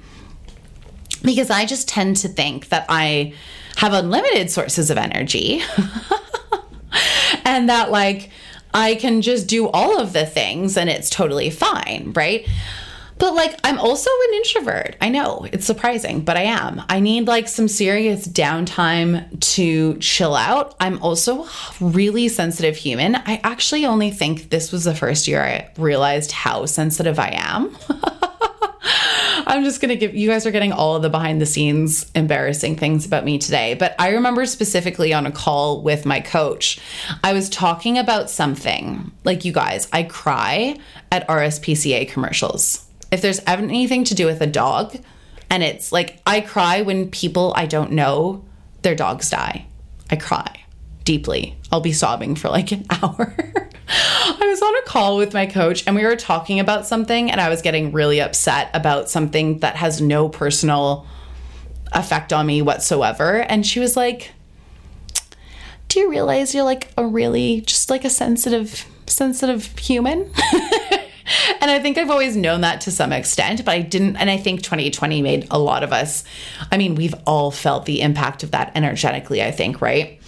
[1.22, 3.34] because I just tend to think that I
[3.76, 5.62] have unlimited sources of energy
[7.44, 8.30] and that like
[8.72, 12.46] I can just do all of the things and it's totally fine, right?
[13.18, 14.96] But like, I'm also an introvert.
[15.00, 16.82] I know it's surprising, but I am.
[16.88, 20.74] I need like some serious downtime to chill out.
[20.80, 21.46] I'm also
[21.80, 23.16] really sensitive human.
[23.16, 27.76] I actually only think this was the first year I realized how sensitive I am.
[29.46, 32.10] I'm just going to give you guys are getting all of the behind the scenes
[32.14, 33.74] embarrassing things about me today.
[33.74, 36.80] But I remember specifically on a call with my coach,
[37.22, 40.76] I was talking about something like you guys, I cry
[41.12, 42.83] at RSPCA commercials
[43.14, 44.96] if there's anything to do with a dog,
[45.48, 48.44] and it's like I cry when people I don't know,
[48.82, 49.66] their dogs die.
[50.10, 50.64] I cry
[51.04, 51.56] deeply.
[51.70, 53.36] I'll be sobbing for like an hour.
[53.86, 57.40] I was on a call with my coach and we were talking about something, and
[57.40, 61.06] I was getting really upset about something that has no personal
[61.92, 63.42] effect on me whatsoever.
[63.42, 64.32] And she was like,
[65.88, 70.32] Do you realize you're like a really just like a sensitive, sensitive human?
[71.60, 74.16] and I think I've always known that to some extent, but I didn't.
[74.16, 76.24] And I think 2020 made a lot of us,
[76.70, 80.20] I mean, we've all felt the impact of that energetically, I think, right?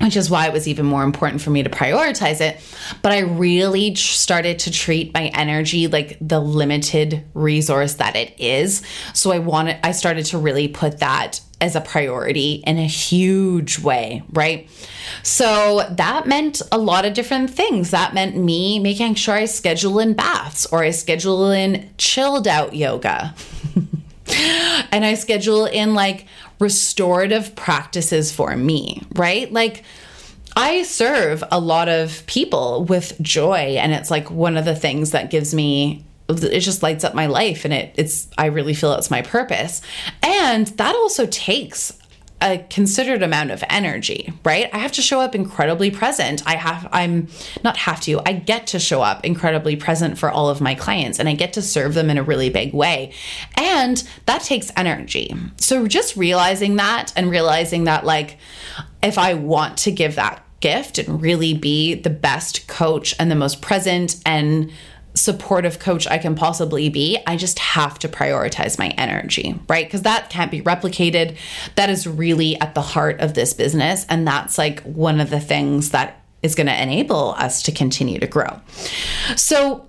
[0.00, 2.60] Which is why it was even more important for me to prioritize it.
[3.02, 8.82] But I really started to treat my energy like the limited resource that it is.
[9.14, 13.78] So I wanted, I started to really put that as a priority in a huge
[13.78, 14.68] way, right?
[15.22, 17.92] So that meant a lot of different things.
[17.92, 22.74] That meant me making sure I schedule in baths or I schedule in chilled out
[22.74, 23.34] yoga.
[24.90, 26.26] and I schedule in like
[26.58, 29.50] restorative practices for me, right?
[29.52, 29.84] Like,
[30.54, 35.12] I serve a lot of people with joy, and it's like one of the things
[35.12, 38.92] that gives me it just lights up my life and it it's I really feel
[38.94, 39.82] it's my purpose.
[40.22, 41.98] And that also takes
[42.42, 44.68] a considered amount of energy, right?
[44.72, 46.42] I have to show up incredibly present.
[46.44, 47.28] I have, I'm
[47.62, 51.20] not have to, I get to show up incredibly present for all of my clients
[51.20, 53.12] and I get to serve them in a really big way.
[53.54, 55.34] And that takes energy.
[55.58, 58.38] So just realizing that and realizing that, like,
[59.02, 63.36] if I want to give that gift and really be the best coach and the
[63.36, 64.72] most present and
[65.14, 69.86] supportive coach I can possibly be, I just have to prioritize my energy, right?
[69.86, 71.36] Because that can't be replicated.
[71.76, 74.06] That is really at the heart of this business.
[74.08, 78.18] And that's like one of the things that is going to enable us to continue
[78.18, 78.60] to grow.
[79.36, 79.86] So,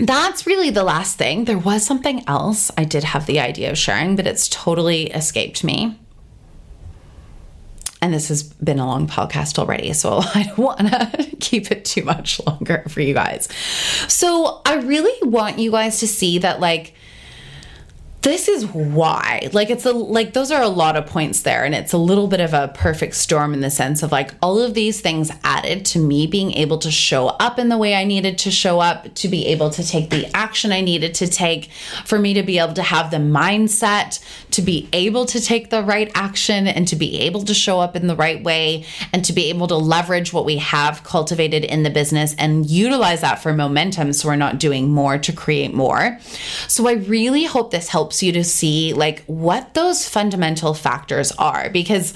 [0.00, 1.44] that's really the last thing.
[1.44, 5.64] There was something else I did have the idea of sharing, but it's totally escaped
[5.64, 5.98] me
[8.00, 11.84] and this has been a long podcast already, so I don't want to keep it
[11.84, 13.48] too much longer for you guys.
[14.08, 16.94] So, I really want you guys to see that, like,
[18.22, 21.72] this is why like it's a like those are a lot of points there and
[21.72, 24.74] it's a little bit of a perfect storm in the sense of like all of
[24.74, 28.36] these things added to me being able to show up in the way I needed
[28.38, 31.70] to show up to be able to take the action I needed to take
[32.04, 35.84] for me to be able to have the mindset to be able to take the
[35.84, 39.32] right action and to be able to show up in the right way and to
[39.32, 43.52] be able to leverage what we have cultivated in the business and utilize that for
[43.52, 46.18] momentum so we're not doing more to create more.
[46.66, 51.30] So I really hope this helps helps you to see like what those fundamental factors
[51.32, 52.14] are because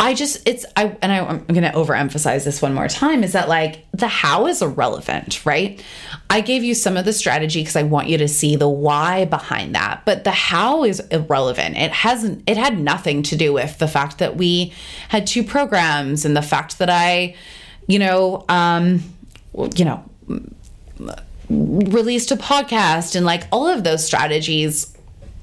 [0.00, 3.32] I just it's I and I, am going to overemphasize this one more time is
[3.34, 5.80] that like the how is irrelevant, right?
[6.28, 9.26] I gave you some of the strategy because I want you to see the why
[9.26, 11.76] behind that, but the how is irrelevant.
[11.76, 14.72] It hasn't it had nothing to do with the fact that we
[15.08, 17.36] had two programs and the fact that I,
[17.86, 19.04] you know, um,
[19.76, 20.04] you know
[21.48, 24.95] released a podcast and like all of those strategies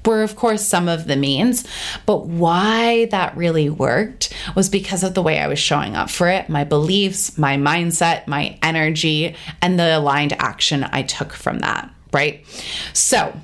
[0.06, 1.66] were, of course, some of the means.
[2.06, 6.28] But why that really worked was because of the way I was showing up for
[6.28, 11.90] it, my beliefs, my mindset, my energy, and the aligned action I took from that,
[12.12, 12.44] right?
[12.92, 13.34] So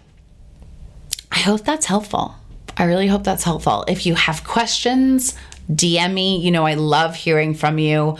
[1.32, 2.34] I hope that's helpful.
[2.76, 3.84] I really hope that's helpful.
[3.88, 5.36] If you have questions,
[5.70, 6.38] DM me.
[6.38, 8.16] You know, I love hearing from you.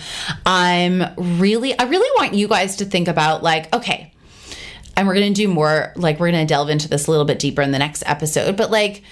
[0.47, 4.12] I'm really, I really want you guys to think about like, okay,
[4.97, 7.26] and we're going to do more like we're going to delve into this a little
[7.26, 9.03] bit deeper in the next episode but like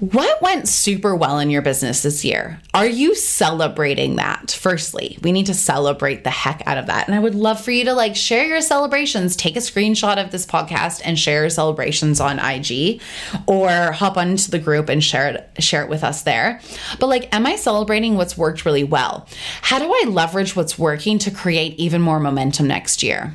[0.00, 2.60] what went super well in your business this year?
[2.74, 4.50] Are you celebrating that?
[4.50, 7.06] Firstly, we need to celebrate the heck out of that.
[7.06, 10.32] And I would love for you to like share your celebrations, take a screenshot of
[10.32, 13.00] this podcast and share your celebrations on IG
[13.46, 16.60] or hop onto the group and share it share it with us there.
[17.00, 19.26] But like am I celebrating what's worked really well?
[19.62, 23.34] How do I leverage what's working to create even more momentum next year?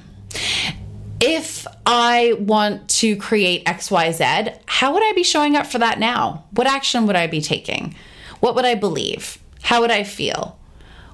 [1.22, 6.46] If I want to create XYZ, how would I be showing up for that now?
[6.52, 7.96] What action would I be taking?
[8.40, 9.38] What would I believe?
[9.62, 10.58] How would I feel?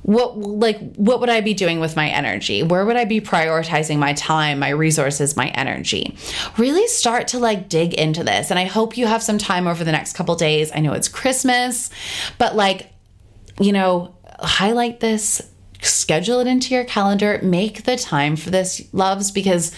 [0.03, 2.63] What like what would I be doing with my energy?
[2.63, 6.15] Where would I be prioritizing my time, my resources, my energy?
[6.57, 8.49] Really start to like dig into this.
[8.49, 10.71] And I hope you have some time over the next couple days.
[10.73, 11.89] I know it's Christmas,
[12.37, 12.93] but like
[13.59, 15.41] you know, highlight this,
[15.81, 19.73] schedule it into your calendar, make the time for this, loves, because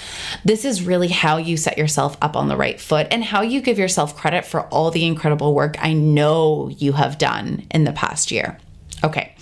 [0.46, 3.62] this is really how you set yourself up on the right foot and how you
[3.62, 7.92] give yourself credit for all the incredible work I know you have done in the
[7.92, 8.58] past year.
[9.04, 9.34] Okay.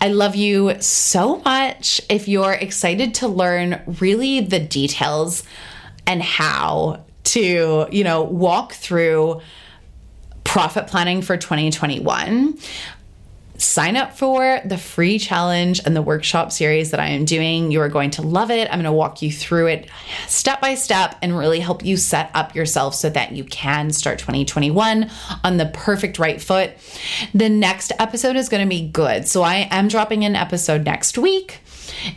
[0.00, 2.00] I love you so much.
[2.08, 5.42] If you're excited to learn really the details
[6.06, 9.40] and how to, you know, walk through
[10.44, 12.56] profit planning for 2021,
[13.64, 17.70] sign up for the free challenge and the workshop series that I am doing.
[17.70, 18.68] You are going to love it.
[18.68, 19.90] I'm going to walk you through it
[20.26, 24.18] step by step and really help you set up yourself so that you can start
[24.18, 25.10] 2021
[25.42, 26.72] on the perfect right foot.
[27.34, 29.26] The next episode is going to be good.
[29.26, 31.60] So I am dropping an episode next week.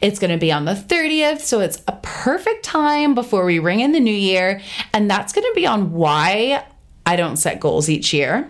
[0.02, 3.80] It's going to be on the 30th, so it's a perfect time before we ring
[3.80, 4.62] in the new year.
[4.94, 6.66] And that's going to be on why
[7.06, 8.50] I don't set goals each year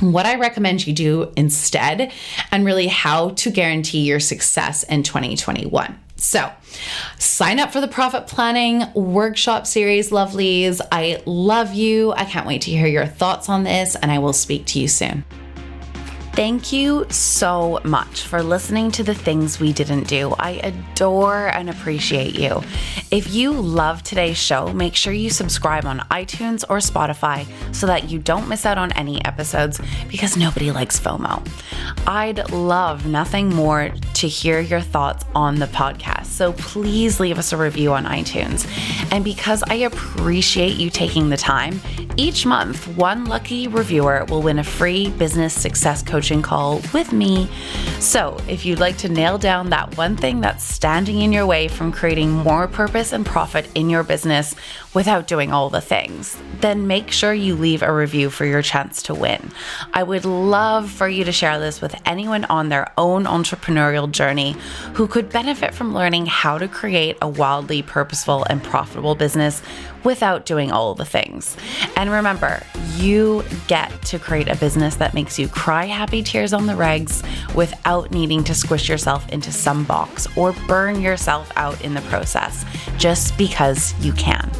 [0.00, 2.12] what I recommend you do instead,
[2.50, 5.98] and really how to guarantee your success in 2021.
[6.16, 6.52] So,
[7.18, 10.80] sign up for the profit planning workshop series, lovelies.
[10.92, 12.12] I love you.
[12.12, 14.88] I can't wait to hear your thoughts on this, and I will speak to you
[14.88, 15.24] soon.
[16.32, 20.32] Thank you so much for listening to the things we didn't do.
[20.38, 22.62] I adore and appreciate you.
[23.10, 28.10] If you love today's show, make sure you subscribe on iTunes or Spotify so that
[28.10, 31.46] you don't miss out on any episodes because nobody likes FOMO.
[32.06, 36.26] I'd love nothing more to hear your thoughts on the podcast.
[36.26, 38.66] So please leave us a review on iTunes.
[39.12, 41.80] And because I appreciate you taking the time,
[42.16, 47.14] each month one lucky reviewer will win a free business success coach coaching call with
[47.14, 47.48] me.
[47.98, 51.66] So, if you'd like to nail down that one thing that's standing in your way
[51.66, 54.54] from creating more purpose and profit in your business
[54.92, 59.02] without doing all the things, then make sure you leave a review for your chance
[59.04, 59.50] to win.
[59.94, 64.56] I would love for you to share this with anyone on their own entrepreneurial journey
[64.94, 69.62] who could benefit from learning how to create a wildly purposeful and profitable business
[70.02, 71.56] without doing all the things.
[71.96, 72.62] And remember,
[72.96, 77.22] you get to create a business that makes you cry happy tears on the regs
[77.54, 82.64] without needing to squish yourself into some box or burn yourself out in the process
[82.98, 84.50] just because you can.